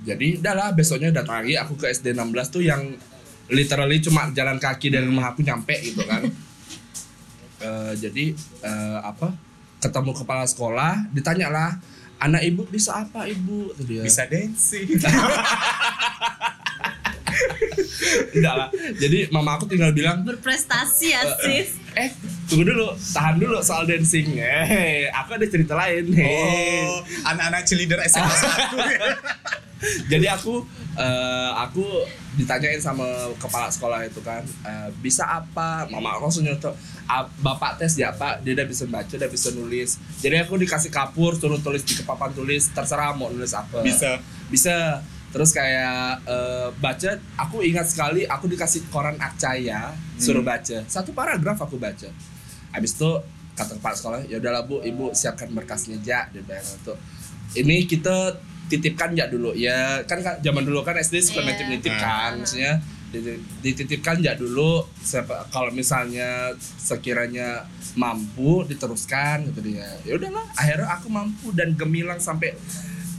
[0.00, 2.82] Jadi udah lah besoknya datang lagi aku ke SD 16 tuh yang
[3.50, 6.24] literally cuma jalan kaki dari rumah aku nyampe gitu kan.
[7.60, 8.32] Eh, jadi
[8.64, 9.36] eh, apa
[9.84, 11.76] ketemu kepala sekolah ditanya lah
[12.16, 13.68] anak ibu bisa apa ibu?
[13.76, 14.00] Tuh dia.
[14.00, 14.96] Bisa dancing.
[18.32, 18.68] Enggak lah.
[18.96, 21.76] Jadi mama aku tinggal bilang Berprestasi ya sis.
[21.90, 22.06] eh
[22.46, 24.36] tunggu dulu tahan dulu soal dancing.
[24.36, 26.08] Eh aku ada cerita lain.
[26.14, 29.50] Oh, anak-anak cheerleader SMA 1
[30.12, 30.60] jadi aku
[30.92, 32.04] eh, aku
[32.36, 33.04] ditanyain sama
[33.40, 35.88] kepala sekolah itu kan eh, bisa apa?
[35.88, 36.76] Mama aku langsung nyoto
[37.08, 39.96] "Ah, bapak tes ya pak dia udah bisa baca udah bisa nulis.
[40.20, 43.80] Jadi aku dikasih kapur suruh tulis di papan tulis terserah mau nulis apa.
[43.80, 44.20] Bisa.
[44.46, 50.82] bisa terus kayak eh, baca aku ingat sekali aku dikasih koran akcaya suruh baca.
[50.86, 52.10] Satu paragraf aku baca.
[52.70, 53.10] Habis itu
[53.54, 56.94] kata kepala sekolah ya udahlah bu ibu siapkan berkasnya ja dia bilang itu
[57.56, 59.50] ini kita titipkan ya dulu?
[59.52, 61.48] Ya kan kan zaman dulu kan SD suka Iya.
[61.50, 62.00] nitip nitip Ah.
[62.00, 62.72] kan maksudnya
[63.10, 69.86] diti- dititipkan ya dulu siapa kalau misalnya sekiranya mampu diteruskan gitu dia.
[70.02, 72.54] Ya udahlah akhirnya aku mampu dan gemilang sampai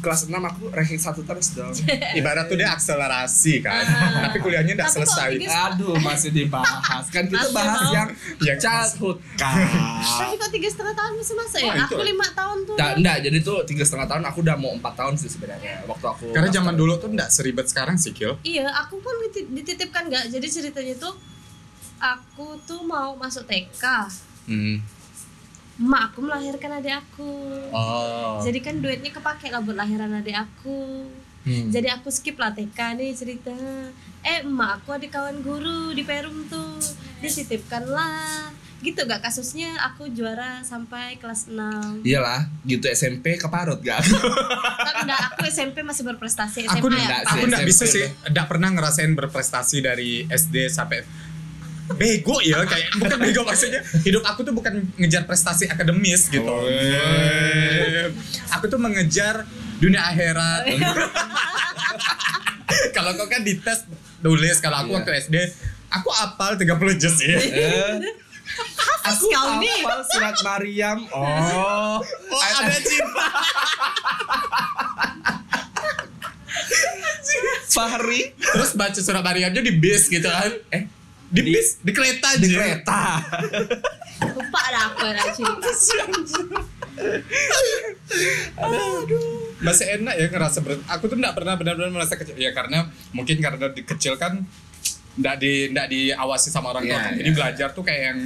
[0.02, 1.70] kelas 6 aku ranking satu terus dong
[2.20, 3.82] Ibarat tuh dia akselerasi kan.
[3.82, 4.26] Ah.
[4.26, 5.30] Tapi kuliahnya udah Tapi selesai.
[5.38, 7.94] tiga- aduh masih dibahas kan kita Masih bahas mau.
[7.94, 8.10] yang
[8.40, 9.62] Yang childhood Tapi
[10.18, 11.66] kan kok tiga setengah tahun masih masa ya?
[11.68, 12.76] Oh, aku lima tahun tuh.
[12.76, 16.06] Nah, enggak, jadi tuh tiga setengah tahun aku udah mau empat tahun sih sebenarnya waktu
[16.08, 18.42] aku Karena zaman dulu tuh nggak seribet sekarang sih, Kil.
[18.42, 20.28] Iya, aku pun diti- dititipkan nggak.
[20.30, 21.14] Jadi ceritanya tuh
[21.98, 23.84] aku tuh mau masuk TK.
[24.44, 24.82] Hmm.
[25.82, 27.34] Emak aku melahirkan adik aku.
[27.74, 28.38] Oh.
[28.46, 31.10] jadi kan duitnya kepake lah buat lahiran adik aku.
[31.42, 31.74] Hmm.
[31.74, 33.58] jadi aku skip lah TK nih cerita.
[34.22, 36.78] Eh emak aku ada kawan guru di Perum tuh.
[37.26, 39.78] Dititipkan lah gitu gak kasusnya?
[39.94, 44.02] Aku juara sampai kelas 6 Iyalah, gitu SMP keparut gak?
[44.90, 45.22] tapi enggak.
[45.34, 46.66] Aku SMP masih berprestasi.
[46.66, 46.98] SMA aku ya?
[46.98, 48.06] enggak aku sih, nggak SMP bisa sih.
[48.10, 51.06] nggak pernah ngerasain berprestasi dari SD sampai
[51.96, 53.82] bego ya kayak bukan bego maksudnya.
[54.04, 56.46] Hidup aku tuh bukan ngejar prestasi akademis gitu.
[56.46, 56.64] Oh.
[58.56, 59.48] aku tuh mengejar
[59.80, 60.68] dunia akhirat.
[62.96, 63.84] Kalau kau kan dites
[64.24, 64.98] tulis kalau aku Iya.
[65.02, 65.36] waktu SD
[65.92, 67.36] aku apal 30 juz ya
[69.02, 69.82] aku kau nih.
[69.82, 71.00] hafal surat Maryam.
[71.12, 73.28] Oh, oh ada cinta
[77.72, 78.36] Fahri.
[78.36, 80.52] Terus baca surat Maryamnya di bis gitu kan.
[80.70, 80.86] Eh
[81.32, 82.58] di bis di kereta di aja.
[82.58, 83.02] kereta.
[84.30, 85.70] lupa dah aku ada cerita
[89.60, 93.38] masih enak ya ngerasa ber aku tuh nggak pernah benar-benar merasa kecil ya karena mungkin
[93.38, 94.42] karena di kecil kan
[95.14, 97.14] nggak di nggak diawasi sama orang tua Iya, kan.
[97.16, 98.20] jadi belajar tuh kayak yang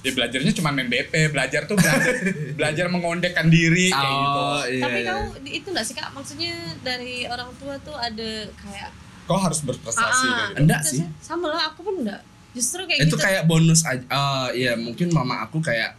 [0.00, 2.12] ya belajarnya cuma main BP belajar tuh belajar
[2.58, 4.80] belajar mengondekkan diri kayak gitu Oh, iya.
[4.80, 5.10] tapi iya.
[5.10, 8.90] kau di- itu enggak sih kak maksudnya dari orang tua tuh ada kayak
[9.26, 10.60] kau harus berprestasi ah, kayak gitu.
[10.62, 11.02] Enggak sih.
[11.18, 12.22] sama lah aku pun enggak
[12.56, 14.00] justru kayak itu gitu kayak bonus aja.
[14.02, 15.92] Eh, iya, mungkin mama aku kayak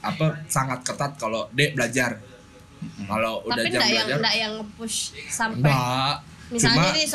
[0.00, 2.16] apa sangat ketat kalau dek belajar.
[3.06, 4.98] Kalau udah tapi jam enggak yang belajar, enggak yang nge-push
[5.30, 6.16] sampai enggak.
[6.50, 7.06] misalnya Cuma nih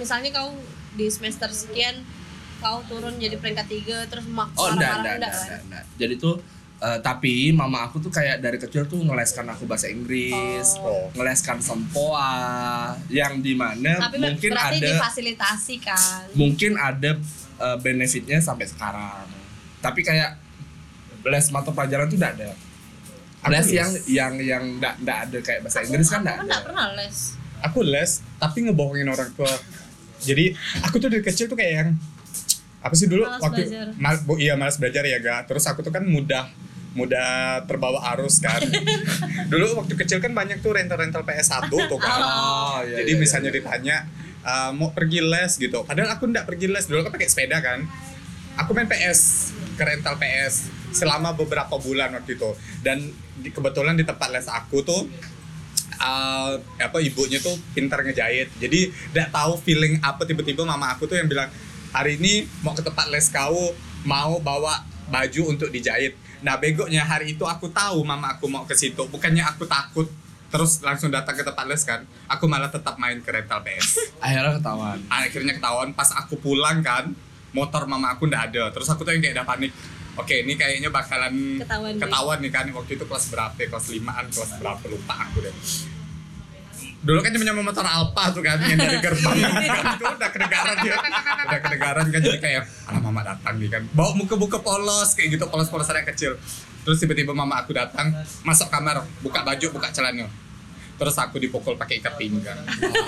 [0.00, 0.50] misalnya kau
[0.92, 2.00] di semester sekian
[2.58, 5.84] kau turun jadi peringkat tiga terus mak Oh enggak, marah-marah enggak, enggak enggak, enggak, enggak.
[6.00, 6.34] Jadi tuh
[6.80, 11.12] eh, tapi mama aku tuh kayak dari kecil tuh ngeleskan aku bahasa Inggris, Oh.
[11.12, 12.32] ngeleskan sempoa,
[13.06, 17.20] yang di mana tapi mungkin berarti ada difasilitasi kan mungkin ada
[17.62, 19.26] eh, benefitnya sampai sekarang.
[19.78, 20.34] Tapi kayak
[21.22, 22.50] les mata pelajaran tuh enggak ada.
[23.40, 23.72] Aku Les les.
[23.72, 26.44] yang yang yang enggak enggak ada kayak bahasa Inggris kan aku enggak ada.
[26.44, 27.16] enggak pernah les
[27.60, 29.50] aku les tapi ngebohongin orang tua
[30.20, 31.88] jadi aku tuh dari kecil tuh kayak yang
[32.80, 33.86] apa sih dulu Malas waktu belajar.
[33.96, 36.50] mal- bu- iya malas belajar ya ga terus aku tuh kan mudah
[36.92, 37.30] mudah
[37.64, 38.62] terbawa arus kan
[39.50, 43.48] dulu waktu kecil kan banyak tuh rental-rental PS1 tuh kan Oh, iya, jadi iya, misalnya
[43.48, 43.56] iya.
[43.56, 43.96] ditanya
[44.42, 45.86] "Eh, mau pergi les gitu.
[45.86, 46.84] Padahal aku nggak pergi les.
[46.90, 47.86] Dulu kan pakai sepeda kan.
[48.58, 52.50] Aku main PS ke rental PS selama beberapa bulan waktu itu.
[52.82, 53.06] Dan
[53.38, 55.06] di- kebetulan di tempat les aku tuh
[56.02, 58.50] uh, apa ibunya tuh pintar ngejahit.
[58.58, 61.48] Jadi nggak tahu feeling apa tiba-tiba mama aku tuh yang bilang
[61.94, 66.18] hari ini mau ke tempat les kau mau bawa baju untuk dijahit.
[66.42, 69.06] Nah begonya hari itu aku tahu mama aku mau ke situ.
[69.06, 70.10] Bukannya aku takut
[70.52, 74.12] terus langsung datang ke tempat les kan aku malah tetap main ke rental PS.
[74.20, 74.98] Akhirnya ketahuan.
[75.08, 77.08] akhirnya ketahuan pas aku pulang kan
[77.50, 78.68] motor mama aku ndak ada.
[78.68, 79.72] Terus aku tuh yang kayak udah panik
[80.12, 82.02] oke ini kayaknya bakalan Ketahuan nih.
[82.04, 83.66] ketahuan nih kan waktu itu kelas berapa ya?
[83.66, 85.54] kelas limaan kelas berapa lupa aku deh.
[87.02, 89.34] Dulu kan cuma nyampe motor Alfa tuh kan yang dari gerbang.
[89.74, 90.94] Kan itu udah kedengaran dia.
[91.42, 93.82] Udah kedengaran kan jadi kayak alah mama datang nih kan.
[93.90, 96.38] Bawa muka-muka polos kayak gitu polos-polos yang kecil.
[96.82, 100.30] Terus tiba-tiba mama aku datang masuk kamar buka baju buka celana
[101.02, 102.54] terus aku dipukul pakai ikat pinggang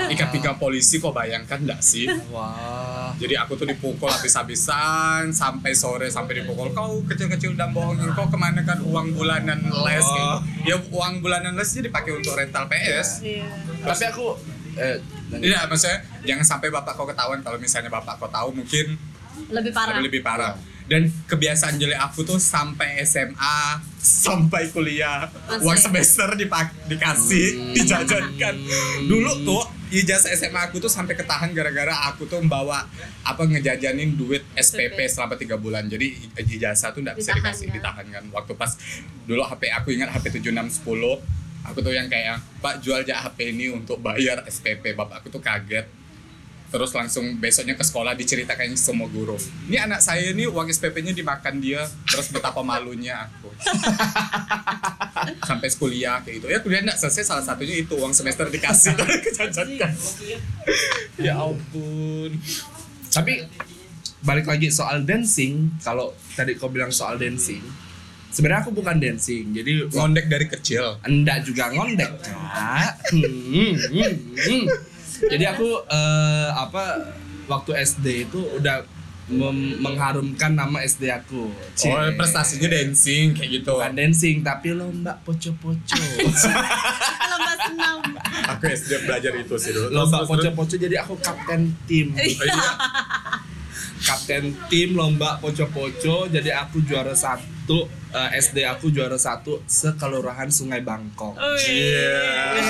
[0.08, 3.14] ikat pinggang polisi kok bayangkan enggak sih Wah.
[3.14, 8.34] jadi aku tuh dipukul habis-habisan sampai sore sampai dipukul kau kecil-kecil dan bohongin kau ke
[8.34, 10.10] mana kan uang bulanan les Oh.
[10.10, 10.36] gitu.
[10.66, 13.46] ya uang bulanan lesnya dipakai untuk rental PS iya
[13.80, 14.26] Tapi aku
[14.74, 14.98] eh
[15.34, 18.94] Iya, maksudnya jangan sampai bapak kau ketahuan kalau misalnya bapak kau tahu mungkin
[19.50, 20.54] lebih parah lebih parah.
[20.84, 25.64] Dan kebiasaan jelek aku tuh sampai SMA, sampai kuliah, Masih.
[25.64, 28.54] uang semester dipak dikasih, dijajankan.
[29.08, 32.84] Dulu tuh ijazah SMA aku tuh sampai ketahan gara-gara aku tuh membawa
[33.24, 35.88] apa ngejajanin duit SPP selama tiga bulan.
[35.88, 36.20] Jadi
[36.52, 37.74] ijazah tuh nggak bisa Ditahan, dikasih, kan?
[37.80, 38.24] ditahan kan.
[38.28, 38.70] Waktu pas
[39.24, 40.84] dulu HP aku ingat HP 7610
[41.64, 45.40] aku tuh yang kayak Pak jual aja HP ini untuk bayar SPP bapak aku tuh
[45.40, 45.88] kaget
[46.74, 49.38] terus langsung besoknya ke sekolah diceritakan semua guru.
[49.70, 53.46] Ini anak saya nih uang SPP-nya dimakan dia terus betapa malunya aku.
[55.46, 56.46] Sampai kuliah kayak gitu.
[56.50, 58.90] Ya kuliah nggak selesai salah satunya itu uang semester dikasih.
[59.30, 59.94] Kejajakan
[61.22, 62.42] ya ampun.
[63.14, 63.46] Tapi
[64.26, 67.62] balik lagi soal dancing, kalau tadi kau bilang soal dancing,
[68.34, 69.54] sebenarnya aku bukan dancing.
[69.54, 70.98] Jadi ngondek dari kecil.
[71.06, 73.14] Enggak juga ngondek, Kak.
[73.14, 74.93] Hmm, hmm, hmm.
[75.22, 77.14] Jadi aku eh, apa
[77.46, 78.82] waktu SD itu udah
[79.28, 81.48] mem- mengharumkan nama SD aku.
[81.76, 81.88] Cie.
[81.88, 86.02] oh prestasinya dancing kayak gitu bukan dancing tapi lomba poco-poco.
[87.30, 87.98] lomba senam
[88.44, 92.12] aku SD belajar itu sih dulu lomba poco-poco jadi aku kapten tim.
[92.12, 92.70] Oh, iya.
[94.00, 96.24] kapten tim lomba poco-poco.
[96.26, 101.34] Jadi aku juara satu eh, SD aku juara satu sekelurahan Sungai Bangkok.
[101.58, 102.60] Yeay,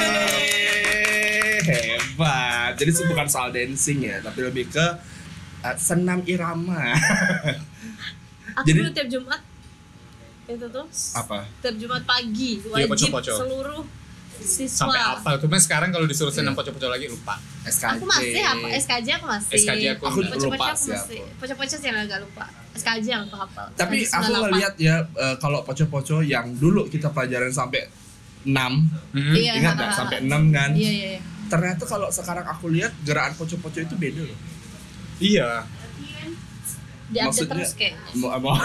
[1.64, 2.70] hebat.
[2.74, 4.84] Jadi itu bukan soal dancing ya tapi lebih ke
[5.62, 6.92] eh, senam irama.
[8.54, 9.40] Aku Jadi- dulu tiap Jumat
[10.44, 10.84] itu tuh
[11.16, 11.42] apa?
[11.58, 13.32] tiap Jumat pagi Iya, wajib poco-poco.
[13.34, 13.82] seluruh
[14.40, 14.88] siswa.
[14.88, 16.58] sampai apa cuma sekarang kalau disuruh senam Iya.
[16.58, 18.66] pocok-pocok lagi lupa SKJ Aku masih apa?
[18.74, 19.52] SKJ aku masih.
[19.56, 20.18] SKJ aku Aku.
[20.20, 21.20] Poco-poco lupa aku sih masih.
[21.72, 22.44] sih yang agak lupa.
[22.74, 23.66] SKJ yang aku hafal.
[23.72, 24.44] tapi SKJ aku 98.
[24.44, 27.88] ngeliat ya eh, kalau poco-poco yang dulu kita pelajaran sampai
[28.44, 28.52] 6
[29.14, 29.34] Mhm.
[29.34, 29.52] Iya.
[29.56, 30.26] ingat nggak sampai ha.
[30.26, 31.08] 6 kan Iya iya.
[31.10, 31.20] iya.
[31.46, 34.38] ternyata kalau sekarang aku lihat gerakan poco-poco itu beda loh
[35.16, 35.64] iya
[37.14, 38.10] Diupdate Maksudnya- terus kayaknya.
[38.16, 38.58] mau, mau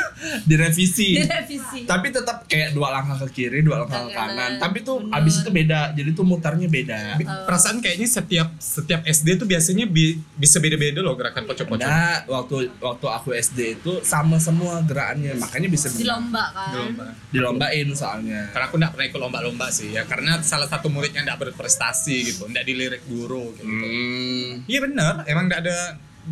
[0.48, 1.80] direvisi Direvisi.
[1.84, 5.12] tapi tetap kayak dua langkah ke kiri dua langkah ke Kanan, kanan tapi tuh mundur.
[5.12, 9.84] abis itu beda jadi tuh mutarnya beda Bi- perasaan kayaknya setiap setiap SD tuh biasanya
[9.84, 15.36] bi- bisa beda-beda loh gerakan pocok-pocok nah waktu waktu aku SD itu sama semua gerakannya
[15.36, 16.68] makanya bisa Di lomba kan.
[16.68, 17.04] Di lomba.
[17.28, 21.38] dilombain soalnya Karena aku nggak pernah ikut lomba-lomba sih ya, karena salah satu muridnya nggak
[21.42, 23.64] berprestasi gitu, nggak dilirik guru gitu.
[23.64, 24.64] hmm.
[24.64, 25.78] Iya benar, emang nggak ada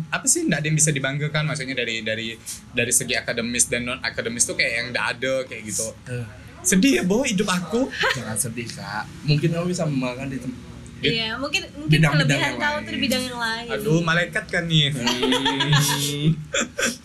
[0.09, 2.35] apa sih nggak ada yang bisa dibanggakan maksudnya dari dari
[2.69, 5.87] dari segi akademis dan non akademis tuh kayak yang nggak ada kayak gitu.
[6.05, 6.25] Eh,
[6.61, 7.87] Sedih ya boh hidup aku.
[8.11, 10.59] jangan sedih kak mungkin kamu bisa membanggakan di tem-
[10.97, 12.81] Iya, mungkin mungkin Bidang-bidang kelebihan yang kau lain.
[12.81, 13.67] tuh di bidang yang lain.
[13.69, 14.89] Aduh malaikat kan nih.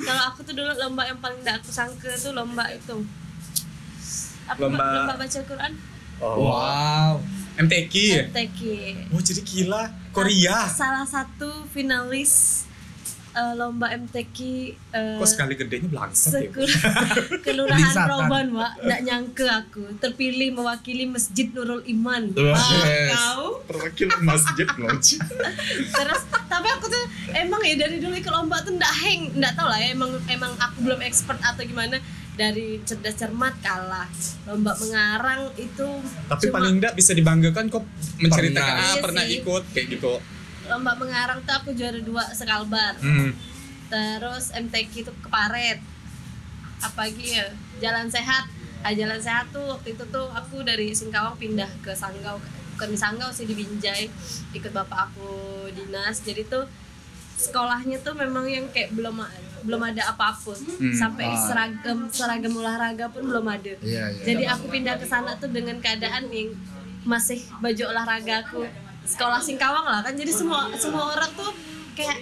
[0.01, 2.97] Kalau aku tuh dulu lomba yang paling gak aku sangka tuh lomba itu.
[4.47, 5.73] Apa Lomba- lomba, baca Quran?
[6.19, 7.13] wow
[7.59, 7.95] MTQ.
[8.27, 8.61] MTQ.
[9.11, 10.65] Oh jadi gila Korea.
[10.67, 12.65] Salah satu finalis
[13.31, 14.37] eh, lomba MTQ
[14.91, 16.51] eh, Kok sekali gedenya belangsat ya?
[17.45, 17.95] Kelurahan.
[18.03, 18.73] Roban, Wak.
[18.81, 22.31] Nggak nyangka aku terpilih mewakili Masjid Nurul Iman.
[22.33, 23.13] Wah, Ah, yes.
[23.13, 23.63] kau.
[23.65, 24.91] Terwakil masjid loh.
[25.97, 29.67] Terus tapi aku tuh emang ya dari dulu ikut lomba tuh nggak hang, nggak tau
[29.67, 32.03] lah ya emang emang aku belum expert atau gimana
[32.33, 34.09] dari cerdas cermat kalah
[34.45, 35.85] lomba mengarang itu
[36.27, 37.85] Tapi cuma paling enggak bisa dibanggakan kok
[38.17, 38.83] menceritakan Pernah.
[38.83, 39.37] ah Iya pernah sih.
[39.39, 40.13] ikut kayak gitu.
[40.71, 42.95] Lomba mengarang tuh aku juara dua sekalbar.
[43.03, 43.35] Hmm.
[43.91, 45.83] terus MTQ itu keparet
[46.79, 47.51] apa lagi ya
[47.83, 48.47] jalan sehat.
[48.81, 52.39] Ah, jalan sehat tuh waktu itu tuh aku dari Singkawang pindah ke Sanggau.
[52.79, 54.07] Bukan di Sanggau sih di Binjai.
[54.55, 55.29] Ikut bapak aku
[55.75, 56.23] dinas.
[56.23, 56.65] Jadi tuh
[57.37, 59.21] sekolahnya tuh memang yang kayak belum
[59.67, 60.57] belum ada apa pun.
[60.57, 60.95] Hmm.
[60.95, 61.37] sampai Ah.
[61.37, 63.75] seragam seragam olahraga pun belum ada.
[63.85, 64.23] Iya, iya.
[64.25, 66.55] jadi aku pindah ke sana tuh dengan keadaan yang
[67.05, 68.65] masih baju olahraga aku
[69.11, 70.15] sekolah Singkawang lah kan.
[70.15, 71.51] Jadi semua semua orang tuh
[71.99, 72.19] kayak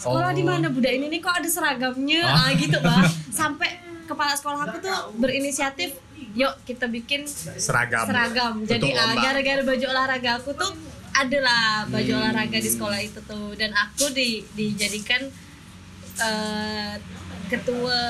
[0.00, 0.72] sekolah di mana?
[0.72, 2.22] Budak ini nih kok ada seragamnya?
[2.24, 2.50] Ah.
[2.56, 3.04] Gitu bah
[3.40, 5.98] sampai kepala sekolah aku tuh berinisiatif
[6.36, 8.04] yuk kita bikin Seragam.
[8.08, 8.54] seragam.
[8.64, 10.72] Jadi ah, gara-gara baju olahraga aku tuh
[11.16, 13.52] adalah baju olahraga di sekolah itu tuh.
[13.56, 15.24] Dan aku di dijadikan
[16.20, 16.94] eh,
[17.48, 18.00] ketua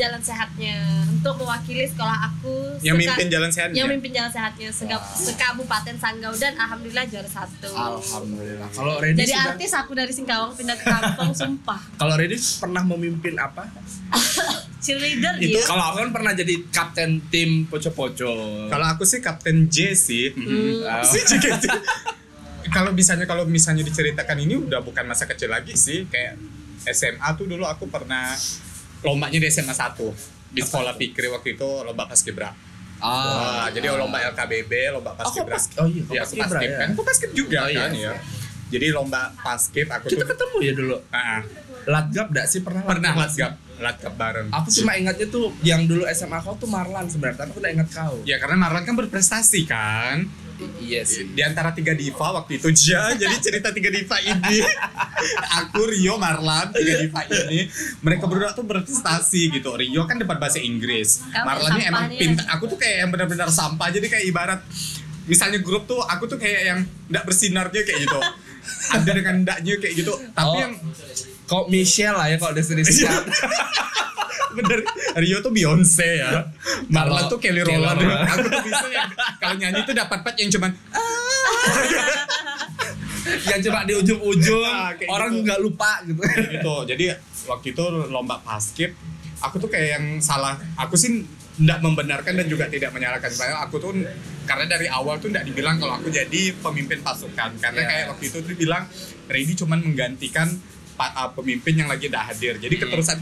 [0.00, 0.76] jalan sehatnya
[1.06, 3.68] untuk mewakili sekolah aku Yang seka- mimpin jalan sehat.
[3.70, 3.92] yang ya?
[3.92, 9.46] mimpin jalan sehatnya seka- sekabupaten Sanggau dan alhamdulillah juara satu alhamdulillah kalau Reddy jadi sudah
[9.52, 13.68] artis aku dari Singkawang pindah ke kampung sumpah kalau Reddy pernah memimpin apa
[14.80, 18.32] cheerleader itu dia kalau aku kan pernah jadi kapten tim poco-poco
[18.66, 20.32] Kalau aku sih Kapten J sih.
[20.32, 20.80] Hmm.
[20.82, 21.68] Ah, Si JKT.
[22.74, 26.38] kalau misalnya kalau misalnya diceritakan ini udah bukan masa kecil lagi sih kayak
[26.86, 28.32] SMA tuh dulu aku pernah
[29.02, 29.96] lombanya di SMA 1
[30.50, 32.50] di sekolah Pikri waktu itu lomba paskibra.
[33.00, 35.56] Wah, jadi lomba LKBB, lomba Oh, paskibra.
[35.56, 36.76] pas- oh iya, Iya, aku paskibra paskib ya?
[36.76, 36.88] kan.
[36.90, 38.04] Aku paskib juga Oh, iya, kan iya.
[38.06, 38.14] ya.
[38.70, 41.40] Jadi lomba paskib aku kita tuh ketemu ya dulu Ah,
[41.86, 43.52] latgap gak sih pernah pernah latgap?
[43.80, 44.52] latkap bareng.
[44.52, 47.88] aku cuma ingatnya tuh yang dulu SMA kau tuh Marlan sebenarnya tapi aku udah ingat
[47.88, 50.28] kau Ya karena Marlon kan berprestasi kan.
[50.80, 51.28] Iya sih.
[51.30, 54.58] Di antara tiga diva waktu itu ja jadi cerita tiga diva ini.
[55.62, 57.68] Aku Rio Marlan tiga diva ini.
[58.00, 59.72] Mereka berdua tuh berprestasi gitu.
[59.74, 61.24] Rio kan dapat bahasa Inggris.
[61.28, 63.88] Kamu Marlan ini emang pintar aku tuh kayak yang benar-benar sampah.
[63.88, 64.60] Jadi kayak ibarat
[65.24, 68.20] misalnya grup tuh aku tuh kayak yang nggak bersinarnya kayak gitu.
[68.90, 70.12] Ada dengan ndaknya kayak gitu.
[70.32, 70.58] Tapi Oh.
[70.58, 70.72] yang
[71.44, 73.10] kok Michelle lah ya kalau destinasi Iya.
[74.56, 74.78] bener.
[75.18, 76.30] Rio tuh Beyonce ya.
[76.88, 78.00] Kalau tuh Kelly Rowland.
[78.02, 80.70] Aku tuh bisa yang kalau nyanyi tuh dapat part yang cuman
[83.46, 84.64] yang coba di ujung-ujung.
[84.64, 85.44] Nah, orang gitu.
[85.46, 86.20] nggak lupa gitu.
[86.24, 86.74] Gitu.
[86.90, 87.04] Jadi
[87.46, 88.94] waktu itu lomba paskib
[89.40, 90.56] aku tuh kayak yang salah.
[90.76, 91.24] Aku sih
[91.60, 93.28] tidak membenarkan dan juga tidak menyalahkan.
[93.32, 93.92] Saya aku tuh
[94.48, 97.56] karena dari awal tuh tidak dibilang kalau aku jadi pemimpin pasukan.
[97.60, 97.88] Karena Ya.
[97.88, 98.84] kayak waktu itu tuh bilang
[99.30, 100.48] cuman menggantikan
[101.32, 102.54] pemimpin yang lagi tidak hadir.
[102.60, 102.82] Jadi Hmm.
[102.88, 103.18] keterusan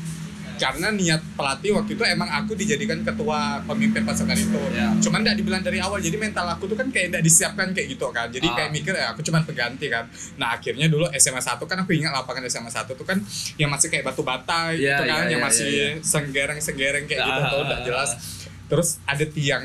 [0.59, 4.91] karena niat pelatih waktu itu emang aku dijadikan ketua pemimpin pasukan itu Ya.
[4.99, 8.11] cuman nggak dibilang dari awal jadi mental aku tuh kan kayak nggak disiapkan kayak gitu
[8.11, 8.55] kan jadi Ah.
[8.55, 10.05] kayak mikir ya aku cuman pengganti kan
[10.35, 13.17] nah akhirnya dulu SMA 1 kan aku ingat lapangan SMA 1 tuh kan
[13.55, 17.23] yang masih kayak batu bata gitu Ya, kan ya, yang ya, masih ya, senggereng-senggereng kayak
[17.23, 18.19] gitu Ah, tuh ah, udah ah, jelas ah.
[18.67, 19.65] terus ada tiang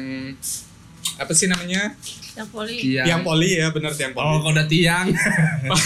[1.13, 1.93] apa sih namanya
[2.33, 3.05] yang poli Tiang.
[3.05, 5.05] tiang poli ya bener tiang poli Oh, kau udah tiang.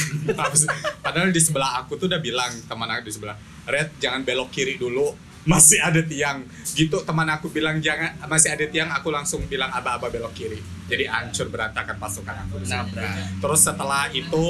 [1.04, 3.36] Padahal di sebelah aku tuh udah bilang teman aku di sebelah,
[3.68, 5.12] Red jangan belok kiri dulu,
[5.44, 6.48] masih ada tiang.
[6.72, 10.60] Gitu teman aku bilang jangan masih ada tiang, aku langsung bilang aba-aba belok kiri.
[10.88, 12.64] Jadi hancur berantakan pasukan aku.
[12.64, 13.44] Nabrak.
[13.44, 14.46] Terus setelah itu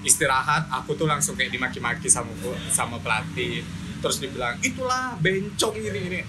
[0.00, 2.32] istirahat, aku tuh langsung kayak dimaki-maki sama
[2.72, 3.60] sama pelatih.
[4.00, 6.20] Terus dibilang itulah bencong ini ini.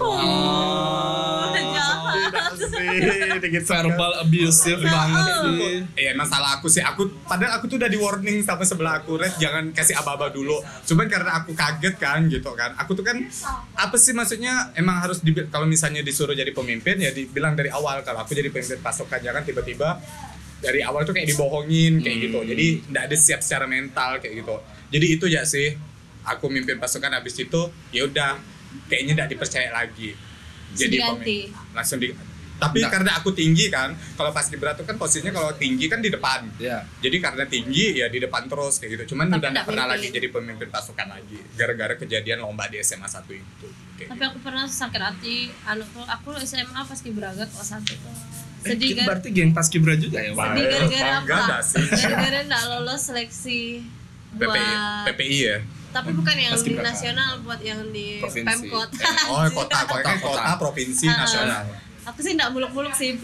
[0.00, 2.14] Oh jahat.
[2.14, 5.74] Tidak sih, dikit Verbal abusive banget sih.
[5.98, 6.82] Iya masalah aku sih.
[6.84, 9.18] Aku padahal aku tuh udah di warning sama sebelah aku.
[9.18, 10.60] Red jangan kasih aba-aba dulu.
[10.86, 12.76] Cuman karena aku kaget kan gitu kan.
[12.80, 13.18] Aku tuh kan
[13.76, 14.74] apa sih maksudnya?
[14.78, 18.02] Emang harus di, kalau misalnya disuruh jadi pemimpin ya dibilang dari awal.
[18.06, 19.98] Kalau aku jadi pemimpin pasukan jangan tiba-tiba
[20.64, 22.38] dari awal tuh kayak dibohongin kayak gitu.
[22.40, 22.48] Hmm.
[22.48, 24.56] jadi nggak ada siap secara mental kayak gitu.
[24.94, 25.76] Jadi itu ya sih
[26.24, 28.53] aku mimpin pasukan habis itu ya udah
[28.86, 30.10] kayaknya nggak dipercaya lagi.
[30.74, 31.38] Jadi Diganti.
[31.50, 31.74] pemimpin.
[31.74, 32.08] langsung di
[32.54, 32.92] tapi Nggak.
[32.94, 36.06] karena aku tinggi kan kalau pas di berat tuh kan posisinya kalau tinggi kan di
[36.06, 36.46] depan.
[36.62, 36.86] Ya.
[37.02, 39.14] jadi karena tinggi ya di depan terus kayak gitu.
[39.14, 43.10] Cuman Tapi udah nggak pernah lagi jadi pemimpin pasukan lagi gara-gara kejadian lomba di SMA
[43.10, 43.68] 1 itu
[43.98, 48.14] kayak tapi aku pernah sakit hati anu tuh aku SMA pas kiberagat kelas satu tuh.
[48.64, 49.04] Eh, sedih kan?
[49.12, 51.58] berarti geng pas kibra juga ya, sedih gara-gara apa?
[52.00, 53.84] gara-gara nggak lolos seleksi
[54.34, 55.56] PPI buat PPI ya
[55.94, 58.66] tapi bukan yang di nasional buat yang di Provinsi.
[58.66, 58.88] pemkot.
[59.30, 61.62] Oh kota kota Kota, provinsi nasional.
[62.04, 63.16] Aku sih nggak muluk-muluk sih.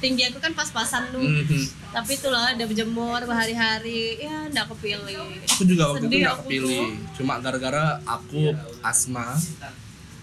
[0.00, 1.20] Tinggi aku kan pas-pasan tuh.
[1.20, 1.76] Mhm.
[1.88, 4.18] tapi itulah udah berjemur berhari-hari.
[4.18, 5.20] Ya nggak kepilih.
[5.46, 6.86] Aku juga waktu itu Sedih nggak aku kepilih.
[7.14, 9.36] Cuma gara-gara aku asma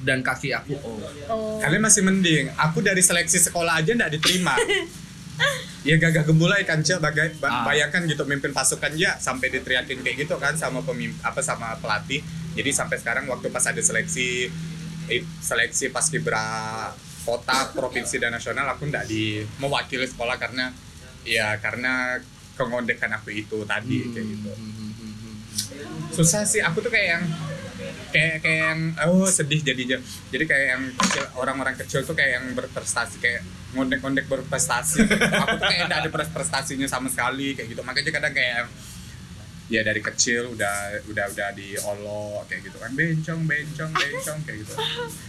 [0.02, 0.92] dan kaki aku O.
[1.30, 1.58] oh.
[1.62, 2.50] Kalian masih mending.
[2.58, 4.58] Aku dari seleksi sekolah aja nggak diterima
[5.82, 7.64] ya gagah gembulai kan Cel bagai ba- Ah.
[7.64, 12.26] bayangkan gitu mimpin pasukan ya sampai diteriakin kayak gitu kan sama pemimpin apa sama pelatih
[12.54, 14.50] jadi sampai sekarang waktu pas ada seleksi
[15.40, 16.90] seleksi paskibra
[17.22, 20.74] kota provinsi dan nasional aku nggak di mewakili sekolah karena
[21.24, 22.18] ya karena
[22.56, 26.12] kengondekan aku itu tadi kayak gitu Hmm.
[26.12, 27.24] susah sih aku tuh kayak yang
[28.08, 32.46] kayak kayak yang oh sedih jadinya jadi kayak yang kecil orang-orang kecil tuh kayak yang
[32.54, 33.44] berprestasi kayak
[33.76, 35.04] ngondek-ngondek berprestasi.
[35.44, 37.82] Aku tuh kayak tidak ada pres- prestasinya sama sekali kayak gitu.
[37.84, 38.66] Makanya kadang kayak
[39.66, 42.90] ya dari kecil udah udah udah diolok kayak gitu kan.
[42.96, 44.74] Bencong bencong bencong kayak gitu.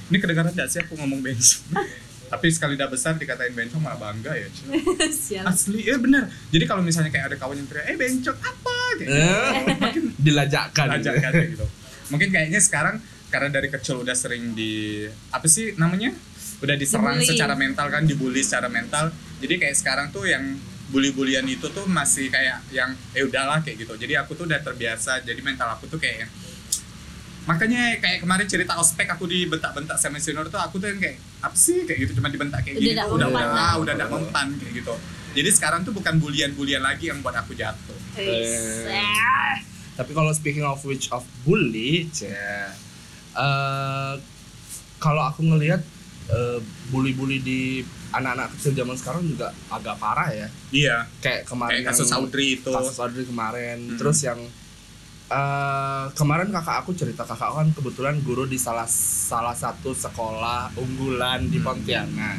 [0.08, 1.64] Ini kedengaran tidak sih aku ngomong bencong?
[2.26, 4.50] Tapi sekali udah besar dikatain bencong malah bangga ya
[5.50, 6.26] asli ya bener.
[6.50, 8.76] Jadi kalau misalnya kayak ada kawan yang teriak eh bencong apa?
[8.98, 9.08] kayak
[9.92, 10.02] gitu.
[10.02, 10.86] Eh, dilajakkan.
[10.98, 11.66] ajak kan kayak gitu.
[12.10, 12.98] Mungkin kayaknya sekarang
[13.30, 16.14] karena dari kecil udah sering di apa sih namanya
[16.62, 17.30] udah diserang Dibully.
[17.30, 19.12] secara mental kan dibully secara mental
[19.44, 20.56] jadi kayak sekarang tuh yang
[20.88, 25.20] bully-bulian itu tuh masih kayak yang eh udahlah kayak gitu jadi aku tuh udah terbiasa
[25.26, 26.30] jadi mental aku tuh kayak
[27.46, 31.54] makanya kayak kemarin cerita ospek aku dibentak-bentak sama senior tuh aku tuh yang kayak apa
[31.54, 33.70] sih kayak gitu cuma dibentak kayak Udah gini udah mempan udah lah.
[33.70, 34.94] ah, udah nggak mempan kayak gitu
[35.36, 38.00] jadi sekarang tuh bukan bulian-bulian lagi yang buat aku jatuh.
[38.16, 39.52] Eh.
[39.92, 42.32] Tapi kalau speaking of which of bully, cek,
[43.36, 44.14] eh,
[44.96, 45.84] kalau aku ngelihat
[46.86, 47.60] bully-bully di
[48.08, 50.48] anak-anak kecil zaman sekarang juga agak parah ya.
[50.70, 53.96] iya Kayak kemarin kayak kasus yang- Audrey itu kasus Audrey kemarin Hmm.
[53.96, 54.40] terus yang
[55.26, 60.70] eh kemarin kakak aku cerita kakak aku kan kebetulan guru di salah salah satu sekolah
[60.76, 61.66] unggulan di Hmm.
[61.66, 62.38] Pontianak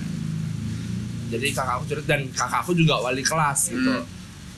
[1.27, 4.07] jadi kakak aku cerita dan kakak aku juga wali kelas gitu Hmm.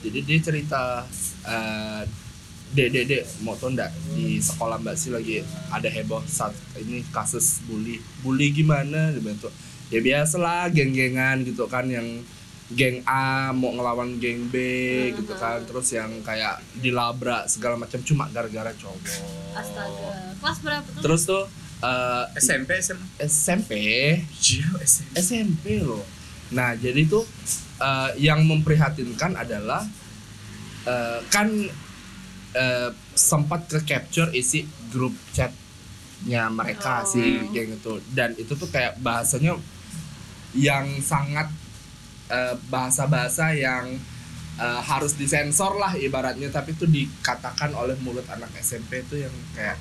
[0.00, 1.02] jadi dia cerita
[1.44, 2.02] eh
[2.70, 3.90] dek dek dek mau tau ndak?
[4.14, 5.42] Di sekolah mbak sih lagi
[5.74, 7.98] ada heboh saat ini kasus bully.
[8.22, 9.10] Bully gimana?
[9.14, 9.50] Gitu
[9.90, 12.22] ya biasa lah geng-gengan gitu kan yang
[12.70, 14.54] geng A mau ngelawan geng B
[15.18, 15.66] gitu kan.
[15.66, 19.02] Terus yang kayak dilabrak segala macam cuma gara-gara cowok.
[19.58, 20.10] Astaga.
[20.38, 21.02] Kelas berapa tuh?
[21.02, 21.42] Terus tuh
[21.82, 23.70] eh, SMP SMA SMP
[24.78, 26.06] SMP SMP loh.
[26.54, 27.26] Nah jadi tuh
[27.82, 29.82] eh, yang memprihatinkan adalah
[30.86, 31.50] eh, kan
[32.52, 37.06] eh, sempat ke capture isi grup chatnya mereka Oh.
[37.06, 39.54] si geng itu dan itu tuh kayak bahasanya
[40.52, 41.46] yang sangat
[42.28, 43.94] eh, bahasa-bahasa yang
[44.56, 49.78] eh, harus disensor lah ibaratnya tapi itu dikatakan oleh mulut anak SMP itu yang kayak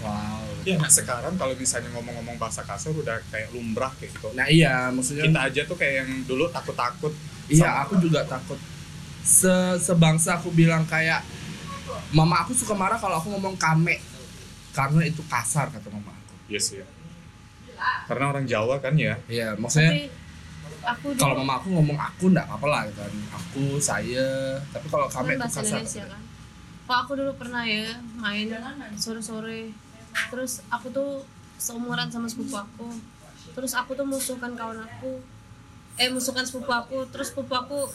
[0.00, 4.28] wow Ya, nah sekarang kalau misalnya ngomong-ngomong bahasa kasar udah kayak lumrah kayak gitu.
[4.36, 7.16] nah iya maksudnya Kita aja tuh kayak yang dulu takut-takut.
[7.48, 8.60] Iya, aku juga takut.
[9.24, 9.48] Se
[9.80, 11.24] sebangsa aku bilang kayak
[12.10, 13.98] mama aku suka marah kalau aku ngomong kame.
[14.70, 16.34] karena itu kasar kata mama aku.
[16.46, 16.78] Iya sih.
[18.06, 19.18] Karena orang Jawa kan ya.
[19.26, 20.06] iya maksudnya tapi
[20.86, 23.14] aku dulu kalau mama aku ngomong aku nggak apa-apa lah gitu kan.
[23.34, 26.22] Aku saya tapi kalau kan kami itu bahasa kasar Indonesia kan.
[26.86, 28.46] Pak aku dulu pernah ya main
[28.94, 29.74] sore-sore.
[30.30, 31.26] Terus aku tuh
[31.58, 32.88] seumuran sama sepupu aku.
[33.58, 35.18] Terus aku tuh musuhkan kawan aku.
[35.98, 37.10] Eh musuhkan sepupu aku.
[37.10, 37.90] Terus sepupu aku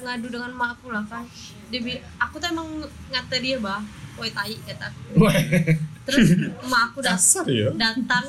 [0.00, 1.24] ngadu dengan mak aku lah kan.
[1.68, 2.68] Dia bi- aku tuh emang
[3.08, 3.78] ngata dia bah
[4.16, 5.32] woi tai kata Wah,
[6.02, 7.72] terus emak aku dat- ya.
[7.72, 8.26] datang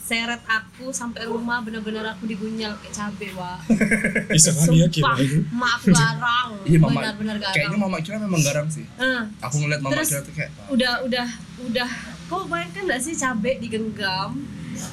[0.00, 3.60] seret aku sampai rumah bener-bener aku digunyal kayak cabe wah
[4.32, 6.50] Bisa kan ya sumpah emak aku garang.
[6.64, 6.98] Iya mama.
[6.98, 7.54] Benar-benar garang.
[7.54, 8.82] Kayaknya mama kira memang garang sih.
[8.88, 11.28] Eh, aku ngeliat mama kira tuh kayak udah udah
[11.62, 11.90] udah.
[12.26, 14.42] Kau bayangkan gak sih cabai digenggam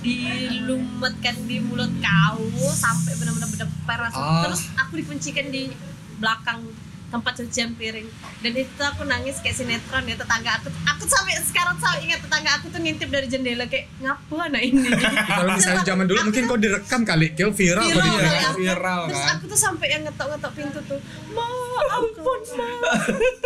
[0.02, 2.42] dilumetkan di mulut kau
[2.74, 3.46] sampai benar-benar
[3.88, 4.20] langsung.
[4.20, 4.42] Ah.
[4.44, 5.70] terus aku dikuncikan di
[6.16, 6.64] belakang
[7.06, 8.10] tempat cucian piring.
[8.42, 10.68] Dan itu aku nangis kayak sinetron ya tetangga aku.
[10.86, 14.90] Aku sampai sekarang sampai ingat tetangga aku tuh ngintip dari jendela kayak ngapa anak ini?
[15.32, 18.54] Kalau misalnya zaman dulu mungkin kau direkam kali, kau viral, kau Viral, direkam.
[18.58, 19.32] viral terus kan?
[19.32, 21.00] aku tuh sampai yang ngetok-ngetok pintu tuh
[21.32, 21.48] ma
[21.94, 22.68] ampun ma.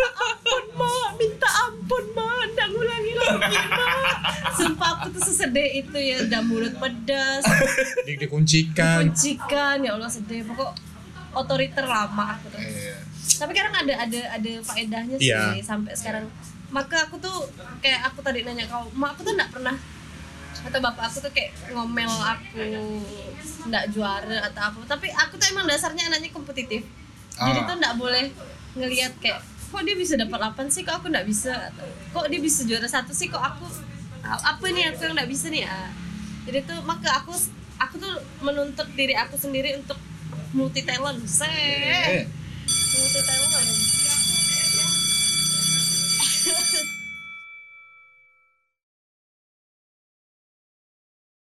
[0.00, 0.90] Ampun ma.
[1.14, 2.28] Minta ampun ma.
[2.50, 3.86] Nggak ngulangi lagi ma.
[4.52, 7.44] Sumpah aku tuh sesedih itu ya udah mulut pedas.
[8.02, 9.06] Di- Dikuncikan.
[9.06, 10.42] kuncikan ya Allah sedih.
[10.44, 10.89] Pokok
[11.32, 12.96] otoriter lama aku tuh Iya.
[13.36, 15.62] tapi kadang ada ada ada faedahnya sih Iya.
[15.62, 16.26] sampai sekarang
[16.70, 17.50] maka aku tuh
[17.80, 19.76] kayak aku tadi nanya kau mak aku tuh nggak pernah
[20.60, 22.62] atau bapak aku tuh kayak ngomel aku
[23.66, 26.82] nggak juara atau apa tapi aku tuh emang dasarnya anaknya kompetitif
[27.32, 27.66] jadi Ah.
[27.66, 28.24] tuh nggak boleh
[28.74, 32.38] ngelihat kayak kok dia bisa dapat 8 sih kok aku nggak bisa atau kok dia
[32.38, 33.66] bisa juara satu sih kok aku
[34.22, 35.88] apa nih aku yang nggak bisa nih ah.
[36.44, 37.32] jadi tuh maka aku
[37.78, 39.96] aku tuh menuntut diri aku sendiri untuk
[40.52, 42.26] multi talent, se iya.
[42.98, 43.89] Multi talent.